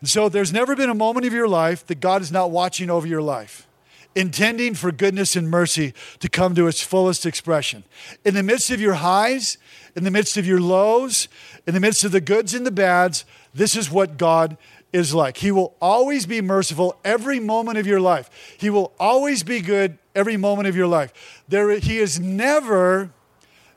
And 0.00 0.08
so 0.08 0.28
there's 0.28 0.52
never 0.52 0.76
been 0.76 0.90
a 0.90 0.94
moment 0.94 1.26
of 1.26 1.32
your 1.32 1.48
life 1.48 1.86
that 1.86 2.00
God 2.00 2.22
is 2.22 2.32
not 2.32 2.50
watching 2.50 2.88
over 2.88 3.06
your 3.06 3.22
life, 3.22 3.66
intending 4.14 4.74
for 4.74 4.92
goodness 4.92 5.36
and 5.36 5.50
mercy 5.50 5.92
to 6.20 6.28
come 6.28 6.54
to 6.54 6.66
its 6.66 6.82
fullest 6.82 7.26
expression. 7.26 7.84
In 8.24 8.34
the 8.34 8.42
midst 8.42 8.70
of 8.70 8.80
your 8.80 8.94
highs, 8.94 9.58
in 9.96 10.04
the 10.04 10.10
midst 10.10 10.36
of 10.36 10.46
your 10.46 10.60
lows, 10.60 11.28
in 11.66 11.74
the 11.74 11.80
midst 11.80 12.04
of 12.04 12.12
the 12.12 12.20
goods 12.20 12.54
and 12.54 12.66
the 12.66 12.70
bads, 12.70 13.24
this 13.54 13.76
is 13.76 13.90
what 13.90 14.16
God 14.16 14.56
is 14.92 15.14
like. 15.14 15.38
He 15.38 15.50
will 15.50 15.74
always 15.80 16.26
be 16.26 16.40
merciful 16.40 16.96
every 17.04 17.40
moment 17.40 17.78
of 17.78 17.86
your 17.86 18.00
life. 18.00 18.30
He 18.58 18.70
will 18.70 18.92
always 18.98 19.42
be 19.42 19.60
good 19.60 19.98
every 20.14 20.36
moment 20.36 20.68
of 20.68 20.76
your 20.76 20.86
life. 20.86 21.42
There, 21.48 21.70
he 21.78 21.98
is 21.98 22.20
never 22.20 23.10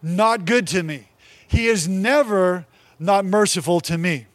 not 0.02 0.46
good 0.46 0.68
to 0.68 0.84
me. 0.84 1.10
He 1.48 1.68
is 1.68 1.88
never 1.88 2.66
not 3.00 3.26
merciful 3.26 3.80
to 3.82 3.98
me. 3.98 4.28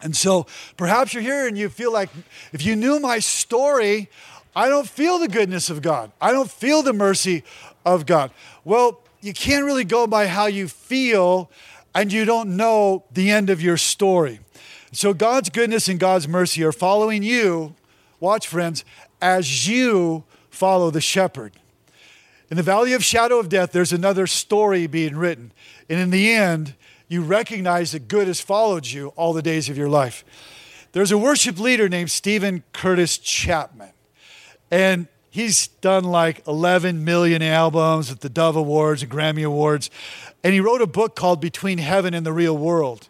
And 0.00 0.16
so 0.16 0.46
perhaps 0.76 1.12
you're 1.12 1.22
here 1.22 1.46
and 1.46 1.58
you 1.58 1.68
feel 1.68 1.92
like 1.92 2.08
if 2.52 2.64
you 2.64 2.76
knew 2.76 3.00
my 3.00 3.18
story, 3.18 4.08
I 4.54 4.68
don't 4.68 4.88
feel 4.88 5.18
the 5.18 5.28
goodness 5.28 5.70
of 5.70 5.82
God. 5.82 6.12
I 6.20 6.32
don't 6.32 6.50
feel 6.50 6.82
the 6.82 6.92
mercy 6.92 7.44
of 7.84 8.06
God. 8.06 8.30
Well, 8.64 9.00
you 9.28 9.34
can't 9.34 9.66
really 9.66 9.84
go 9.84 10.06
by 10.06 10.26
how 10.26 10.46
you 10.46 10.66
feel 10.66 11.50
and 11.94 12.10
you 12.10 12.24
don't 12.24 12.56
know 12.56 13.04
the 13.12 13.30
end 13.30 13.50
of 13.50 13.60
your 13.60 13.76
story. 13.76 14.40
So 14.90 15.12
God's 15.12 15.50
goodness 15.50 15.86
and 15.86 16.00
God's 16.00 16.26
mercy 16.26 16.64
are 16.64 16.72
following 16.72 17.22
you, 17.22 17.74
watch 18.20 18.48
friends, 18.48 18.86
as 19.20 19.68
you 19.68 20.24
follow 20.48 20.90
the 20.90 21.02
shepherd. 21.02 21.52
In 22.50 22.56
the 22.56 22.62
valley 22.62 22.94
of 22.94 23.04
shadow 23.04 23.38
of 23.38 23.50
death, 23.50 23.72
there's 23.72 23.92
another 23.92 24.26
story 24.26 24.86
being 24.86 25.14
written. 25.14 25.52
And 25.90 26.00
in 26.00 26.08
the 26.08 26.32
end, 26.32 26.74
you 27.06 27.22
recognize 27.22 27.92
that 27.92 28.08
good 28.08 28.28
has 28.28 28.40
followed 28.40 28.86
you 28.86 29.08
all 29.08 29.34
the 29.34 29.42
days 29.42 29.68
of 29.68 29.76
your 29.76 29.90
life. 29.90 30.24
There's 30.92 31.12
a 31.12 31.18
worship 31.18 31.58
leader 31.58 31.86
named 31.86 32.10
Steven 32.10 32.64
Curtis 32.72 33.18
Chapman. 33.18 33.92
And 34.70 35.06
he's 35.38 35.68
done 35.68 36.02
like 36.02 36.44
11 36.48 37.04
million 37.04 37.42
albums 37.42 38.10
at 38.10 38.22
the 38.22 38.28
Dove 38.28 38.56
Awards 38.56 39.04
and 39.04 39.12
Grammy 39.12 39.46
Awards. 39.46 39.88
And 40.42 40.52
he 40.52 40.58
wrote 40.58 40.82
a 40.82 40.86
book 40.86 41.14
called 41.14 41.40
Between 41.40 41.78
Heaven 41.78 42.12
and 42.12 42.26
the 42.26 42.32
Real 42.32 42.56
World. 42.56 43.08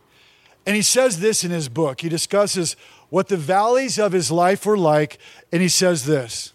And 0.67 0.77
he 0.77 0.83
says 0.83 1.21
this 1.21 1.43
in 1.43 1.51
his 1.51 1.71
book. 1.71 2.03
He 2.03 2.11
discusses 2.11 2.77
what 3.09 3.29
the 3.29 3.39
valleys 3.39 3.99
of 3.99 4.13
his 4.13 4.31
life 4.31 4.67
were 4.67 4.77
like, 4.77 5.19
and 5.51 5.63
he 5.63 5.69
says 5.69 6.05
this 6.05 6.53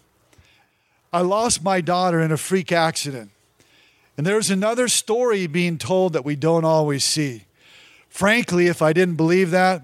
I 1.12 1.22
lost 1.22 1.64
my 1.64 1.80
daughter 1.80 2.20
in 2.20 2.30
a 2.30 2.36
freak 2.36 2.70
accident. 2.70 3.32
And 4.16 4.24
there's 4.24 4.50
another 4.50 4.86
story 4.86 5.48
being 5.48 5.76
told 5.76 6.12
that 6.12 6.24
we 6.24 6.36
don't 6.36 6.64
always 6.64 7.02
see. 7.02 7.46
Frankly, 8.08 8.68
if 8.68 8.80
I 8.80 8.92
didn't 8.92 9.16
believe 9.16 9.50
that, 9.50 9.82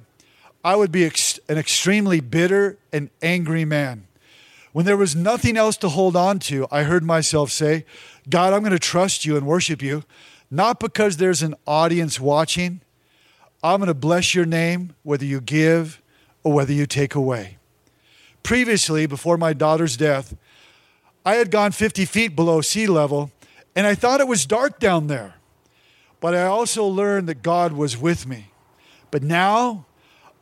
I 0.63 0.77
would 0.77 0.93
be 0.93 1.05
ex- 1.05 1.41
an 1.49 1.59
extremely 1.59 2.21
bitter 2.21 2.79
and 2.93 3.11
angry 3.23 3.65
man. 3.65 4.07
When 4.73 4.87
there 4.87 4.97
was 4.97 5.17
nothing 5.17 5.57
else 5.57 5.77
to 5.79 5.89
hold 5.89 6.15
on 6.15 6.39
to, 6.41 6.67
I 6.71 6.85
heard 6.85 7.03
myself 7.03 7.51
say, 7.51 7.85
God, 8.29 8.53
I'm 8.53 8.61
going 8.61 8.73
to 8.73 8.79
trust 8.79 9.25
you 9.25 9.37
and 9.37 9.47
worship 9.47 9.83
you, 9.83 10.05
not 10.51 10.79
because 10.79 11.17
there's 11.17 11.43
an 11.43 11.55
audience 11.67 12.21
watching, 12.21 12.81
I'm 13.63 13.81
going 13.81 13.89
to 13.89 13.95
bless 13.95 14.35
your 14.35 14.47
name 14.47 14.95
whether 15.03 15.25
you 15.25 15.41
give 15.41 16.01
or 16.43 16.53
whether 16.53 16.73
you 16.73 16.87
take 16.87 17.15
away. 17.15 17.59
Previously, 18.43 19.07
before 19.07 19.37
my 19.37 19.53
daughter's 19.53 19.97
death, 19.97 20.35
I 21.25 21.35
had 21.35 21.51
gone 21.51 21.73
50 21.73 22.05
feet 22.07 22.35
below 22.35 22.61
sea 22.61 22.87
level 22.87 23.31
and 23.77 23.87
I 23.87 23.95
thought 23.95 24.21
it 24.21 24.29
was 24.29 24.47
dark 24.47 24.79
down 24.79 25.09
there. 25.09 25.35
But 26.21 26.35
I 26.35 26.45
also 26.45 26.87
learned 26.87 27.29
that 27.29 27.43
God 27.43 27.73
was 27.73 27.97
with 27.97 28.27
me. 28.27 28.51
But 29.11 29.23
now 29.23 29.87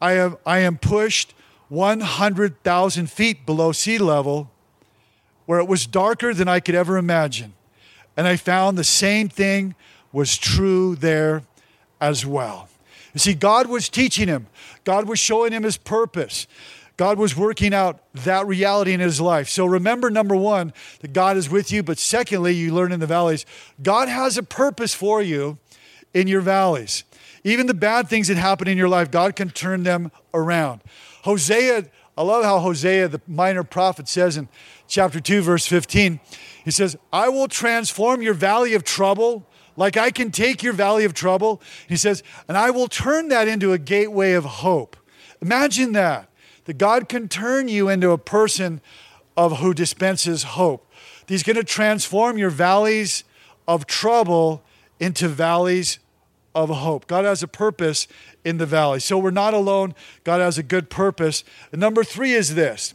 I 0.00 0.12
am, 0.12 0.36
I 0.46 0.58
am 0.60 0.76
pushed 0.78 1.34
100,000 1.68 3.10
feet 3.10 3.44
below 3.44 3.72
sea 3.72 3.98
level 3.98 4.50
where 5.46 5.60
it 5.60 5.68
was 5.68 5.86
darker 5.86 6.34
than 6.34 6.48
I 6.48 6.60
could 6.60 6.74
ever 6.74 6.98
imagine. 6.98 7.54
And 8.16 8.26
I 8.26 8.36
found 8.36 8.76
the 8.76 8.84
same 8.84 9.28
thing 9.28 9.74
was 10.12 10.36
true 10.36 10.96
there 10.96 11.42
as 12.00 12.26
well. 12.26 12.68
You 13.14 13.20
see, 13.20 13.34
God 13.34 13.68
was 13.68 13.88
teaching 13.88 14.28
him, 14.28 14.46
God 14.84 15.08
was 15.08 15.18
showing 15.18 15.52
him 15.52 15.62
his 15.62 15.76
purpose. 15.76 16.46
God 16.98 17.16
was 17.16 17.36
working 17.36 17.72
out 17.72 18.00
that 18.12 18.44
reality 18.48 18.92
in 18.92 18.98
his 18.98 19.20
life. 19.20 19.48
So 19.48 19.64
remember, 19.64 20.10
number 20.10 20.34
one, 20.34 20.72
that 20.98 21.12
God 21.12 21.36
is 21.36 21.48
with 21.48 21.70
you. 21.70 21.84
But 21.84 21.96
secondly, 21.96 22.52
you 22.56 22.74
learn 22.74 22.90
in 22.90 22.98
the 22.98 23.06
valleys, 23.06 23.46
God 23.80 24.08
has 24.08 24.36
a 24.36 24.42
purpose 24.42 24.94
for 24.94 25.22
you 25.22 25.58
in 26.12 26.26
your 26.26 26.40
valleys. 26.40 27.04
Even 27.44 27.68
the 27.68 27.74
bad 27.74 28.08
things 28.08 28.26
that 28.26 28.36
happen 28.36 28.66
in 28.66 28.76
your 28.76 28.88
life, 28.88 29.12
God 29.12 29.36
can 29.36 29.50
turn 29.50 29.84
them 29.84 30.10
around. 30.34 30.80
Hosea, 31.28 31.84
I 32.16 32.22
love 32.22 32.42
how 32.42 32.58
Hosea, 32.58 33.06
the 33.08 33.20
minor 33.26 33.62
prophet, 33.62 34.08
says 34.08 34.38
in 34.38 34.48
chapter 34.86 35.20
2, 35.20 35.42
verse 35.42 35.66
15, 35.66 36.20
he 36.64 36.70
says, 36.70 36.96
I 37.12 37.28
will 37.28 37.48
transform 37.48 38.22
your 38.22 38.32
valley 38.32 38.72
of 38.72 38.82
trouble 38.82 39.46
like 39.76 39.98
I 39.98 40.10
can 40.10 40.30
take 40.30 40.62
your 40.62 40.72
valley 40.72 41.04
of 41.04 41.12
trouble. 41.12 41.60
He 41.86 41.96
says, 41.96 42.22
and 42.48 42.56
I 42.56 42.70
will 42.70 42.88
turn 42.88 43.28
that 43.28 43.46
into 43.46 43.74
a 43.74 43.78
gateway 43.78 44.32
of 44.32 44.46
hope. 44.46 44.96
Imagine 45.42 45.92
that 45.92 46.30
that 46.64 46.78
God 46.78 47.10
can 47.10 47.28
turn 47.28 47.68
you 47.68 47.90
into 47.90 48.10
a 48.10 48.18
person 48.18 48.80
of 49.36 49.58
who 49.58 49.74
dispenses 49.74 50.44
hope. 50.44 50.90
He's 51.26 51.42
going 51.42 51.56
to 51.56 51.62
transform 51.62 52.38
your 52.38 52.48
valleys 52.48 53.24
of 53.66 53.86
trouble 53.86 54.62
into 54.98 55.28
valleys 55.28 55.98
of 56.64 56.76
hope. 56.76 57.06
God 57.06 57.24
has 57.24 57.42
a 57.42 57.48
purpose 57.48 58.08
in 58.44 58.58
the 58.58 58.66
valley. 58.66 59.00
So 59.00 59.18
we're 59.18 59.30
not 59.30 59.54
alone. 59.54 59.94
God 60.24 60.40
has 60.40 60.58
a 60.58 60.62
good 60.62 60.90
purpose. 60.90 61.44
And 61.72 61.80
number 61.80 62.04
3 62.04 62.32
is 62.32 62.54
this 62.54 62.94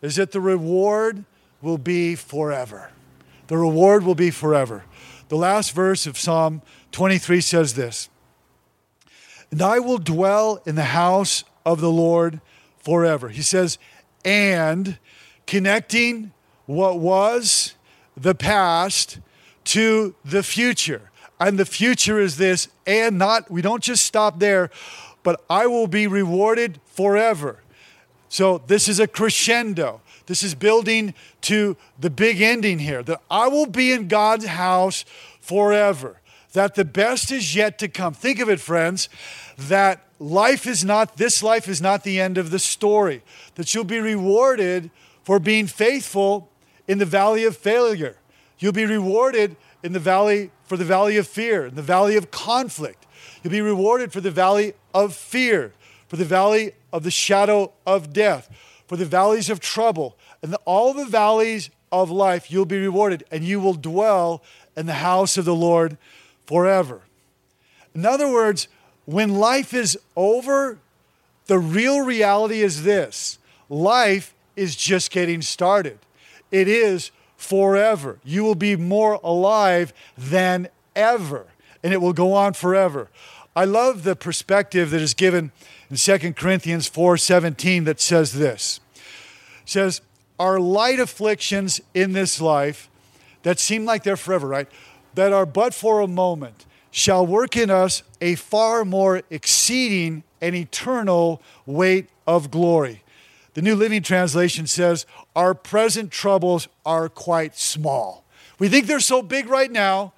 is 0.00 0.16
that 0.16 0.30
the 0.30 0.40
reward 0.40 1.24
will 1.60 1.78
be 1.78 2.14
forever. 2.14 2.90
The 3.48 3.56
reward 3.56 4.04
will 4.04 4.14
be 4.14 4.30
forever. 4.30 4.84
The 5.28 5.36
last 5.36 5.72
verse 5.72 6.06
of 6.06 6.16
Psalm 6.16 6.62
23 6.92 7.40
says 7.40 7.74
this. 7.74 8.08
And 9.50 9.60
I 9.60 9.80
will 9.80 9.98
dwell 9.98 10.62
in 10.66 10.76
the 10.76 10.84
house 10.84 11.42
of 11.66 11.80
the 11.80 11.90
Lord 11.90 12.40
forever. 12.78 13.30
He 13.30 13.42
says, 13.42 13.78
and 14.24 14.98
connecting 15.46 16.32
what 16.66 16.98
was 17.00 17.74
the 18.16 18.34
past 18.34 19.18
to 19.64 20.14
the 20.24 20.42
future. 20.42 21.10
And 21.40 21.58
the 21.58 21.64
future 21.64 22.18
is 22.18 22.36
this, 22.36 22.68
and 22.86 23.18
not, 23.18 23.50
we 23.50 23.62
don't 23.62 23.82
just 23.82 24.04
stop 24.04 24.38
there, 24.40 24.70
but 25.22 25.44
I 25.48 25.66
will 25.66 25.86
be 25.86 26.06
rewarded 26.06 26.80
forever. 26.86 27.60
So 28.28 28.58
this 28.66 28.88
is 28.88 28.98
a 29.00 29.06
crescendo. 29.06 30.00
This 30.26 30.42
is 30.42 30.54
building 30.54 31.14
to 31.42 31.76
the 31.98 32.10
big 32.10 32.42
ending 32.42 32.80
here 32.80 33.02
that 33.04 33.20
I 33.30 33.48
will 33.48 33.66
be 33.66 33.92
in 33.92 34.08
God's 34.08 34.46
house 34.46 35.04
forever. 35.40 36.20
That 36.52 36.74
the 36.74 36.84
best 36.84 37.30
is 37.30 37.54
yet 37.54 37.78
to 37.78 37.88
come. 37.88 38.14
Think 38.14 38.40
of 38.40 38.50
it, 38.50 38.60
friends, 38.60 39.08
that 39.56 40.02
life 40.18 40.66
is 40.66 40.84
not, 40.84 41.16
this 41.16 41.42
life 41.42 41.68
is 41.68 41.80
not 41.80 42.04
the 42.04 42.20
end 42.20 42.36
of 42.36 42.50
the 42.50 42.58
story, 42.58 43.22
that 43.54 43.74
you'll 43.74 43.84
be 43.84 44.00
rewarded 44.00 44.90
for 45.22 45.38
being 45.38 45.66
faithful 45.66 46.50
in 46.86 46.98
the 46.98 47.04
valley 47.04 47.44
of 47.44 47.56
failure. 47.56 48.16
You'll 48.58 48.72
be 48.72 48.84
rewarded 48.84 49.56
in 49.82 49.92
the 49.92 50.00
valley 50.00 50.50
for 50.64 50.76
the 50.76 50.84
valley 50.84 51.16
of 51.16 51.26
fear, 51.26 51.66
in 51.66 51.74
the 51.74 51.82
valley 51.82 52.16
of 52.16 52.30
conflict. 52.30 53.06
You'll 53.42 53.52
be 53.52 53.60
rewarded 53.60 54.12
for 54.12 54.20
the 54.20 54.30
valley 54.30 54.74
of 54.92 55.14
fear, 55.14 55.72
for 56.08 56.16
the 56.16 56.24
valley 56.24 56.72
of 56.92 57.02
the 57.04 57.10
shadow 57.10 57.72
of 57.86 58.12
death, 58.12 58.50
for 58.86 58.96
the 58.96 59.04
valleys 59.04 59.50
of 59.50 59.60
trouble, 59.60 60.16
and 60.42 60.52
the, 60.52 60.58
all 60.64 60.92
the 60.92 61.04
valleys 61.04 61.70
of 61.92 62.10
life. 62.10 62.50
You'll 62.50 62.64
be 62.64 62.80
rewarded, 62.80 63.24
and 63.30 63.44
you 63.44 63.60
will 63.60 63.74
dwell 63.74 64.42
in 64.76 64.86
the 64.86 64.94
house 64.94 65.36
of 65.36 65.44
the 65.44 65.54
Lord 65.54 65.96
forever. 66.46 67.02
In 67.94 68.06
other 68.06 68.30
words, 68.30 68.68
when 69.04 69.34
life 69.34 69.72
is 69.72 69.98
over, 70.16 70.78
the 71.46 71.58
real 71.58 72.00
reality 72.00 72.60
is 72.60 72.84
this 72.84 73.38
life 73.68 74.34
is 74.54 74.76
just 74.76 75.10
getting 75.10 75.42
started. 75.42 75.98
It 76.50 76.68
is 76.68 77.10
forever. 77.38 78.18
You 78.22 78.44
will 78.44 78.54
be 78.54 78.76
more 78.76 79.18
alive 79.24 79.94
than 80.18 80.68
ever, 80.94 81.46
and 81.82 81.94
it 81.94 82.02
will 82.02 82.12
go 82.12 82.34
on 82.34 82.52
forever. 82.52 83.08
I 83.56 83.64
love 83.64 84.02
the 84.02 84.14
perspective 84.14 84.90
that 84.90 85.00
is 85.00 85.14
given 85.14 85.52
in 85.88 85.96
2 85.96 86.36
Corinthians 86.36 86.86
4:17 86.86 87.84
that 87.84 88.00
says 88.00 88.34
this. 88.34 88.80
It 89.62 89.70
says, 89.70 90.02
"Our 90.38 90.60
light 90.60 91.00
afflictions 91.00 91.80
in 91.94 92.12
this 92.12 92.40
life 92.40 92.90
that 93.44 93.58
seem 93.58 93.86
like 93.86 94.02
they're 94.02 94.16
forever, 94.16 94.46
right? 94.46 94.68
That 95.14 95.32
are 95.32 95.46
but 95.46 95.72
for 95.72 96.00
a 96.00 96.06
moment, 96.06 96.66
shall 96.90 97.26
work 97.26 97.56
in 97.56 97.70
us 97.70 98.02
a 98.20 98.34
far 98.34 98.84
more 98.84 99.22
exceeding 99.30 100.24
and 100.40 100.54
eternal 100.54 101.40
weight 101.66 102.08
of 102.26 102.50
glory. 102.50 103.02
The 103.58 103.62
New 103.62 103.74
Living 103.74 104.04
Translation 104.04 104.68
says, 104.68 105.04
Our 105.34 105.52
present 105.52 106.12
troubles 106.12 106.68
are 106.86 107.08
quite 107.08 107.58
small. 107.58 108.24
We 108.60 108.68
think 108.68 108.86
they're 108.86 109.00
so 109.00 109.20
big 109.20 109.48
right 109.48 109.72
now, 109.72 110.12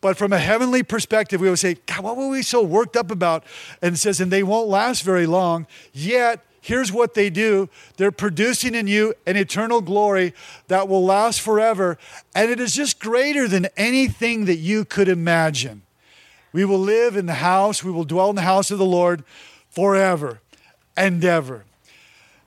but 0.00 0.16
from 0.16 0.32
a 0.32 0.40
heavenly 0.40 0.82
perspective, 0.82 1.40
we 1.40 1.48
would 1.48 1.60
say, 1.60 1.76
God, 1.86 2.00
what 2.00 2.16
were 2.16 2.26
we 2.26 2.42
so 2.42 2.64
worked 2.64 2.96
up 2.96 3.12
about? 3.12 3.44
And 3.80 3.94
it 3.94 3.98
says, 3.98 4.20
and 4.20 4.32
they 4.32 4.42
won't 4.42 4.66
last 4.66 5.04
very 5.04 5.24
long. 5.24 5.68
Yet, 5.92 6.44
here's 6.60 6.90
what 6.90 7.14
they 7.14 7.30
do 7.30 7.68
they're 7.96 8.10
producing 8.10 8.74
in 8.74 8.88
you 8.88 9.14
an 9.24 9.36
eternal 9.36 9.82
glory 9.82 10.34
that 10.66 10.88
will 10.88 11.04
last 11.04 11.40
forever. 11.40 11.96
And 12.34 12.50
it 12.50 12.58
is 12.58 12.74
just 12.74 12.98
greater 12.98 13.46
than 13.46 13.68
anything 13.76 14.46
that 14.46 14.56
you 14.56 14.84
could 14.84 15.08
imagine. 15.08 15.82
We 16.52 16.64
will 16.64 16.80
live 16.80 17.14
in 17.14 17.26
the 17.26 17.34
house, 17.34 17.84
we 17.84 17.92
will 17.92 18.02
dwell 18.02 18.30
in 18.30 18.34
the 18.34 18.42
house 18.42 18.72
of 18.72 18.78
the 18.78 18.84
Lord 18.84 19.22
forever 19.70 20.40
and 20.96 21.24
ever. 21.24 21.66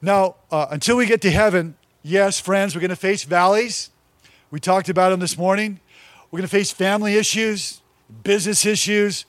Now, 0.04 0.36
uh, 0.52 0.68
until 0.70 0.98
we 0.98 1.06
get 1.06 1.22
to 1.22 1.32
heaven, 1.32 1.78
yes, 2.02 2.38
friends, 2.38 2.76
we're 2.76 2.82
going 2.82 2.90
to 2.90 2.96
face 2.98 3.24
valleys. 3.24 3.90
We 4.52 4.60
talked 4.60 4.90
about 4.90 5.12
them 5.12 5.22
this 5.22 5.38
morning. 5.38 5.80
We're 6.30 6.40
going 6.40 6.50
to 6.50 6.52
face 6.52 6.74
family 6.74 7.16
issues, 7.16 7.80
business 8.22 8.66
issues, 8.66 9.26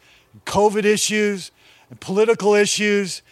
COVID 0.46 0.84
issues, 0.84 1.52
and 1.90 2.00
political 2.00 2.54
issues, 2.54 3.22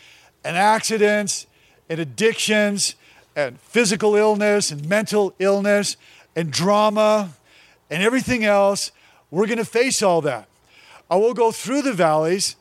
and 0.44 0.56
accidents, 0.56 1.48
and 1.90 1.98
addictions, 1.98 2.94
and 3.34 3.58
physical 3.58 4.14
illness, 4.14 4.70
and 4.70 4.88
mental 4.88 5.34
illness, 5.40 5.96
and 6.36 6.52
drama, 6.52 7.30
and 7.90 8.04
everything 8.04 8.44
else. 8.44 8.92
We're 9.32 9.46
going 9.46 9.58
to 9.58 9.64
face 9.64 10.00
all 10.00 10.20
that. 10.20 10.46
I 11.10 11.16
will 11.16 11.34
go 11.34 11.50
through 11.50 11.82
the 11.82 11.92
valleys, 11.92 12.54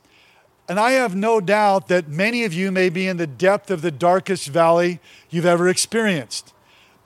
and 0.72 0.80
I 0.80 0.92
have 0.92 1.14
no 1.14 1.42
doubt 1.42 1.90
that 1.90 2.08
many 2.08 2.46
of 2.46 2.54
you 2.54 2.72
may 2.72 2.88
be 2.88 3.06
in 3.06 3.18
the 3.18 3.28
depth 3.28 3.70
of 3.70 3.82
the 3.82 3.92
darkest 3.92 4.48
valley 4.48 5.02
you've 5.30 5.46
ever 5.46 5.68
experienced. 5.68 6.54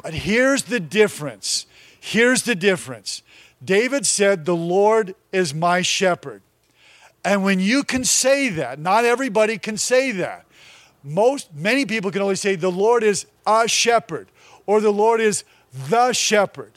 But 0.04 0.14
here's 0.14 0.66
the 0.66 0.80
difference. 0.80 1.66
Here's 2.00 2.44
the 2.44 2.54
difference. 2.54 3.24
David 3.64 4.06
said, 4.06 4.46
The 4.46 4.56
Lord 4.56 5.16
is 5.32 5.56
my 5.56 5.82
shepherd. 5.82 6.44
And 7.24 7.44
when 7.44 7.60
you 7.60 7.84
can 7.84 8.04
say 8.04 8.50
that, 8.50 8.78
not 8.78 9.04
everybody 9.04 9.58
can 9.58 9.78
say 9.78 10.12
that. 10.12 10.46
Most, 11.04 11.52
many 11.56 11.88
people 11.88 12.12
can 12.12 12.22
only 12.22 12.36
say, 12.36 12.54
The 12.54 12.70
Lord 12.70 13.02
is 13.02 13.26
a 13.48 13.68
shepherd, 13.68 14.28
or 14.68 14.80
the 14.80 14.94
Lord 14.94 15.22
is 15.22 15.44
the 15.90 16.14
shepherd. 16.14 16.74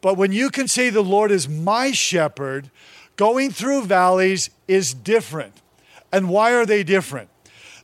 But 0.00 0.16
when 0.16 0.32
you 0.32 0.50
can 0.50 0.66
say, 0.66 0.90
The 0.90 1.00
Lord 1.00 1.30
is 1.30 1.48
my 1.48 1.92
shepherd, 1.92 2.72
Going 3.16 3.50
through 3.50 3.84
valleys 3.84 4.50
is 4.66 4.92
different. 4.92 5.60
And 6.14 6.28
why 6.28 6.54
are 6.54 6.64
they 6.64 6.84
different? 6.84 7.28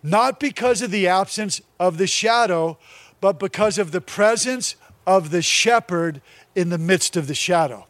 Not 0.04 0.38
because 0.38 0.82
of 0.82 0.92
the 0.92 1.08
absence 1.08 1.60
of 1.80 1.98
the 1.98 2.06
shadow, 2.06 2.78
but 3.20 3.40
because 3.40 3.76
of 3.76 3.90
the 3.90 4.00
presence 4.00 4.76
of 5.04 5.32
the 5.32 5.42
shepherd 5.42 6.22
in 6.54 6.68
the 6.68 6.78
midst 6.78 7.16
of 7.16 7.26
the 7.26 7.34
shadow. 7.34 7.88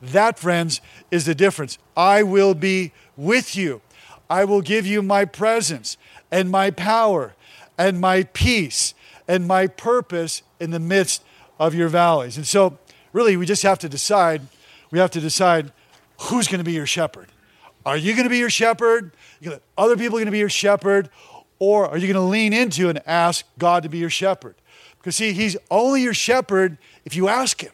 That, 0.00 0.38
friends, 0.38 0.80
is 1.10 1.26
the 1.26 1.34
difference. 1.34 1.76
I 1.94 2.22
will 2.22 2.54
be 2.54 2.92
with 3.14 3.56
you. 3.56 3.82
I 4.30 4.46
will 4.46 4.62
give 4.62 4.86
you 4.86 5.02
my 5.02 5.26
presence 5.26 5.98
and 6.30 6.50
my 6.50 6.70
power 6.70 7.34
and 7.76 8.00
my 8.00 8.22
peace 8.22 8.94
and 9.28 9.46
my 9.46 9.66
purpose 9.66 10.42
in 10.58 10.70
the 10.70 10.80
midst 10.80 11.22
of 11.60 11.74
your 11.74 11.88
valleys. 11.88 12.38
And 12.38 12.46
so, 12.46 12.78
really, 13.12 13.36
we 13.36 13.44
just 13.44 13.62
have 13.62 13.80
to 13.80 13.88
decide. 13.90 14.40
We 14.90 14.98
have 14.98 15.10
to 15.10 15.20
decide 15.20 15.72
who's 16.22 16.48
going 16.48 16.60
to 16.60 16.64
be 16.64 16.72
your 16.72 16.86
shepherd? 16.86 17.28
Are 17.84 17.98
you 17.98 18.14
going 18.14 18.24
to 18.24 18.30
be 18.30 18.38
your 18.38 18.48
shepherd? 18.48 19.12
Are 19.46 19.60
other 19.76 19.96
people 19.96 20.16
are 20.16 20.20
going 20.20 20.26
to 20.26 20.32
be 20.32 20.38
your 20.38 20.48
shepherd? 20.48 21.10
Or 21.58 21.88
are 21.88 21.96
you 21.96 22.12
going 22.12 22.22
to 22.22 22.30
lean 22.30 22.52
into 22.52 22.88
and 22.88 23.00
ask 23.06 23.46
God 23.58 23.84
to 23.84 23.88
be 23.88 23.98
your 23.98 24.10
shepherd? 24.10 24.54
Because 24.98 25.16
see, 25.16 25.32
he's 25.32 25.56
only 25.70 26.02
your 26.02 26.14
shepherd 26.14 26.78
if 27.04 27.14
you 27.14 27.28
ask 27.28 27.62
him. 27.62 27.72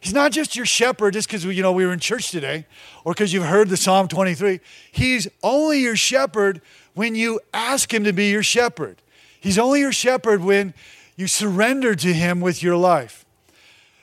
He's 0.00 0.14
not 0.14 0.32
just 0.32 0.56
your 0.56 0.64
shepherd 0.64 1.12
just 1.12 1.28
because 1.28 1.44
you 1.44 1.62
know 1.62 1.72
we 1.72 1.84
were 1.84 1.92
in 1.92 1.98
church 1.98 2.30
today 2.30 2.66
or 3.04 3.12
because 3.12 3.32
you've 3.32 3.44
heard 3.44 3.68
the 3.68 3.76
Psalm 3.76 4.08
23. 4.08 4.60
He's 4.90 5.28
only 5.42 5.80
your 5.80 5.96
shepherd 5.96 6.62
when 6.94 7.14
you 7.14 7.40
ask 7.52 7.92
him 7.92 8.04
to 8.04 8.12
be 8.12 8.30
your 8.30 8.42
shepherd. 8.42 9.02
He's 9.40 9.58
only 9.58 9.80
your 9.80 9.92
shepherd 9.92 10.42
when 10.42 10.72
you 11.16 11.26
surrender 11.26 11.94
to 11.94 12.12
him 12.14 12.40
with 12.40 12.62
your 12.62 12.76
life. 12.76 13.26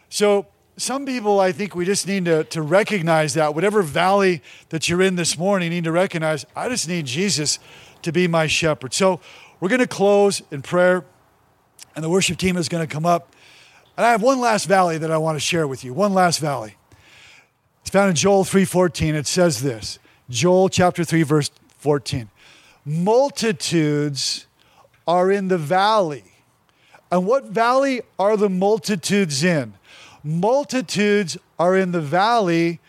So 0.10 0.46
some 0.78 1.08
people, 1.08 1.40
I 1.40 1.52
think 1.52 1.76
we 1.76 1.86
just 1.86 2.08
need 2.08 2.26
to, 2.26 2.44
to 2.46 2.62
recognize 2.62 3.34
that. 3.34 3.56
Whatever 3.56 3.82
valley 3.82 4.44
that 4.70 4.88
you're 4.88 5.02
in 5.02 5.16
this 5.16 5.38
morning, 5.38 5.72
you 5.72 5.78
need 5.78 5.84
to 5.86 5.92
recognize, 5.92 6.46
I 6.56 6.70
just 6.70 6.88
need 6.88 7.08
Jesus 7.08 7.58
to 8.04 8.12
be 8.12 8.28
my 8.28 8.46
shepherd. 8.46 8.94
So 8.94 9.20
we're 9.60 9.70
going 9.70 9.82
to 9.82 9.88
close 9.88 10.44
in 10.52 10.62
prayer, 10.62 11.04
and 11.96 12.04
the 12.04 12.10
worship 12.10 12.38
team 12.38 12.58
is 12.58 12.70
going 12.70 12.88
to 12.88 12.92
come 12.92 13.08
up. 13.08 13.36
And 13.98 14.06
I 14.06 14.12
have 14.12 14.22
one 14.22 14.40
last 14.40 14.66
valley 14.66 15.00
that 15.00 15.12
I 15.12 15.18
want 15.18 15.36
to 15.36 15.40
share 15.40 15.68
with 15.68 15.84
you. 15.84 15.94
One 15.94 16.14
last 16.14 16.40
valley. 16.40 16.76
It's 17.82 17.90
found 17.90 18.10
in 18.10 18.16
Joel 18.16 18.44
3:14. 18.44 19.16
It 19.16 19.26
says 19.26 19.64
this. 19.64 19.98
Joel 20.30 20.70
chapter 20.70 21.04
3 21.04 21.24
verse 21.24 21.50
14. 21.80 22.30
Multitudes 22.86 24.46
are 25.08 25.32
in 25.32 25.48
the 25.48 25.58
valley. 25.58 26.26
And 27.12 27.26
what 27.26 27.46
valley 27.46 28.02
are 28.20 28.38
the 28.38 28.50
multitudes 28.50 29.44
in? 29.44 29.74
Multitudes 30.28 31.38
are 31.58 31.78
in 31.78 31.94
the 31.94 32.02
valley 32.02 32.82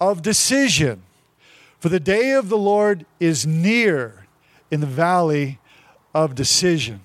of 0.00 0.22
decision. 0.22 1.02
For 1.78 1.90
the 1.90 2.00
day 2.00 2.32
of 2.32 2.48
the 2.48 2.56
Lord 2.56 3.04
is 3.20 3.46
near 3.46 4.26
in 4.70 4.80
the 4.80 4.86
valley 4.86 5.58
of 6.14 6.34
decision. 6.34 7.00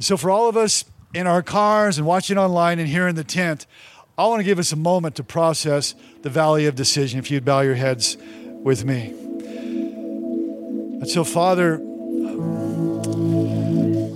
So, 0.00 0.16
for 0.16 0.30
all 0.30 0.48
of 0.48 0.56
us 0.56 0.84
in 1.14 1.28
our 1.28 1.42
cars 1.42 1.96
and 1.96 2.04
watching 2.04 2.36
online 2.36 2.80
and 2.80 2.88
here 2.88 3.06
in 3.06 3.14
the 3.14 3.22
tent, 3.22 3.66
I 4.18 4.26
want 4.26 4.40
to 4.40 4.44
give 4.44 4.58
us 4.58 4.72
a 4.72 4.76
moment 4.76 5.14
to 5.14 5.22
process 5.22 5.94
the 6.22 6.30
valley 6.30 6.66
of 6.66 6.74
decision. 6.74 7.20
If 7.20 7.30
you'd 7.30 7.44
bow 7.44 7.60
your 7.60 7.76
heads 7.76 8.16
with 8.18 8.84
me. 8.84 9.14
And 11.00 11.08
so, 11.08 11.22
Father, 11.22 11.74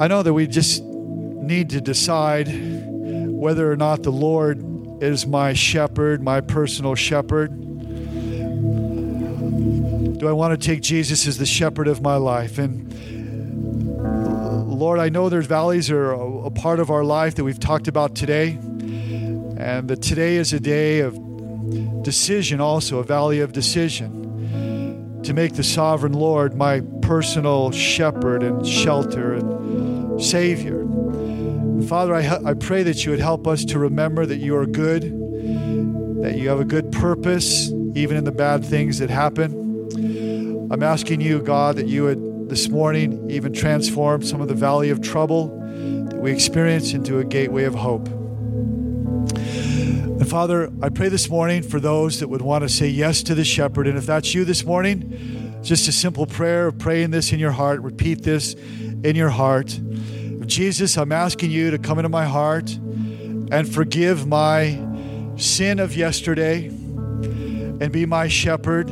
I 0.01 0.09
know 0.09 0.25
that 0.25 0.33
we 0.35 0.49
just 0.49 0.83
need 0.83 1.71
to 1.71 1.81
decide 1.81 2.49
whether 2.49 3.71
or 3.71 3.77
not 3.77 4.03
the 4.03 4.11
Lord 4.11 4.68
is 5.01 5.27
my 5.27 5.53
shepherd, 5.53 6.23
my 6.23 6.41
personal 6.41 6.95
shepherd. 6.95 7.51
Do 10.19 10.27
I 10.27 10.33
want 10.33 10.61
to 10.61 10.67
take 10.67 10.83
Jesus 10.83 11.27
as 11.27 11.39
the 11.39 11.47
shepherd 11.47 11.87
of 11.87 12.03
my 12.03 12.17
life? 12.17 12.59
And 12.59 12.93
Lord, 14.69 14.99
I 14.99 15.09
know 15.09 15.29
there's 15.29 15.47
valleys 15.47 15.91
are 15.91 16.13
a 16.13 16.51
part 16.51 16.81
of 16.81 16.91
our 16.91 17.05
life 17.05 17.37
that 17.37 17.45
we've 17.45 17.61
talked 17.61 17.89
about 17.89 18.15
today. 18.17 18.59
And 19.59 19.89
that 19.89 20.03
today 20.03 20.37
is 20.37 20.53
a 20.53 20.61
day 20.61 21.01
of 21.01 21.19
decision, 22.03 22.61
also, 22.61 22.99
a 22.99 23.05
valley 23.05 23.41
of 23.41 23.53
decision. 23.53 25.21
To 25.25 25.35
make 25.35 25.55
the 25.55 25.65
sovereign 25.65 26.13
Lord 26.13 26.55
my 26.55 26.81
personal 27.03 27.73
shepherd 27.73 28.43
and 28.43 28.67
shelter 28.67 29.35
and 29.35 30.23
Savior. 30.23 30.85
Father, 31.87 32.15
I, 32.15 32.39
I 32.45 32.55
pray 32.55 32.83
that 32.83 33.05
you 33.05 33.13
would 33.13 33.21
help 33.21 33.47
us 33.47 33.65
to 33.67 33.79
remember 33.79 34.27
that 34.27 34.39
you 34.39 34.57
are 34.57 34.67
good, 34.67 35.03
that 36.23 36.37
you 36.37 36.49
have 36.49 36.61
a 36.61 36.65
good 36.65 36.91
purpose, 36.93 37.71
even 37.95 38.17
in 38.17 38.25
the 38.25 38.33
bad 38.33 38.65
things 38.65 38.99
that 38.99 39.11
happen. 39.11 40.69
I'm 40.71 40.83
asking 40.83 41.21
you, 41.21 41.41
God, 41.41 41.77
that 41.77 41.87
you 41.87 42.05
would 42.05 42.49
this 42.49 42.69
morning 42.69 43.31
even 43.31 43.53
transform 43.53 44.23
some 44.23 44.41
of 44.41 44.49
the 44.49 44.55
valley 44.55 44.91
of 44.91 45.01
trouble 45.01 45.49
that 46.09 46.19
we 46.19 46.33
experience 46.33 46.93
into 46.93 47.19
a 47.19 47.25
gateway 47.25 47.65
of 47.65 47.75
hope. 47.75 48.09
And 50.19 50.29
Father, 50.29 50.71
I 50.83 50.89
pray 50.89 51.09
this 51.09 51.31
morning 51.31 51.63
for 51.63 51.79
those 51.79 52.21
that 52.21 52.29
would 52.29 52.43
want 52.43 52.63
to 52.63 52.69
say 52.69 52.89
yes 52.89 53.23
to 53.25 53.35
the 53.35 53.45
shepherd. 53.45 53.87
And 53.87 53.97
if 53.97 54.05
that's 54.05 54.35
you 54.35 54.45
this 54.45 54.65
morning, 54.65 55.61
just 55.63 55.87
a 55.89 55.93
simple 55.93 56.27
prayer 56.27 56.67
of 56.67 56.79
praying 56.79 57.11
this 57.11 57.33
in 57.33 57.39
your 57.39 57.53
heart, 57.53 57.81
repeat 57.83 58.25
this 58.25 58.55
in 58.55 59.15
your 59.15 59.31
heart. 59.31 59.79
Jesus, 60.49 60.97
I'm 60.97 61.13
asking 61.13 61.51
you 61.51 61.71
to 61.71 61.79
come 61.79 61.99
into 61.99 62.09
my 62.09 62.25
heart 62.27 62.71
and 62.71 63.73
forgive 63.73 64.27
my 64.27 64.85
sin 65.37 65.79
of 65.79 65.95
yesterday 65.95 66.67
and 66.67 67.93
be 67.93 68.07
my 68.07 68.29
shepherd 68.29 68.91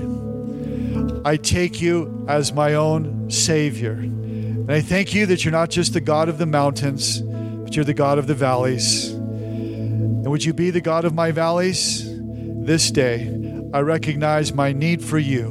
I 1.26 1.36
take 1.36 1.80
you 1.80 2.24
as 2.28 2.52
my 2.52 2.74
own 2.74 3.32
Savior. 3.32 3.94
And 3.94 4.70
I 4.70 4.80
thank 4.80 5.12
you 5.12 5.26
that 5.26 5.44
you're 5.44 5.50
not 5.50 5.70
just 5.70 5.92
the 5.92 6.00
God 6.00 6.28
of 6.28 6.38
the 6.38 6.46
mountains, 6.46 7.20
but 7.20 7.74
you're 7.74 7.84
the 7.84 7.94
God 7.94 8.18
of 8.18 8.28
the 8.28 8.34
valleys. 8.34 9.10
And 9.10 10.30
would 10.30 10.44
you 10.44 10.52
be 10.52 10.70
the 10.70 10.80
God 10.80 11.04
of 11.04 11.14
my 11.14 11.32
valleys? 11.32 12.04
This 12.64 12.92
day, 12.92 13.26
I 13.74 13.80
recognize 13.80 14.52
my 14.52 14.72
need 14.72 15.02
for 15.02 15.18
you, 15.18 15.48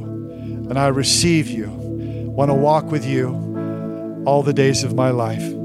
and 0.70 0.80
I 0.80 0.88
receive 0.88 1.49
you. 1.49 1.70
Want 1.70 2.51
to 2.51 2.56
walk 2.56 2.86
with 2.86 3.06
you 3.06 4.24
all 4.26 4.43
the 4.43 4.53
days 4.53 4.86
of 4.86 4.95
my 4.95 5.10
life. 5.10 5.64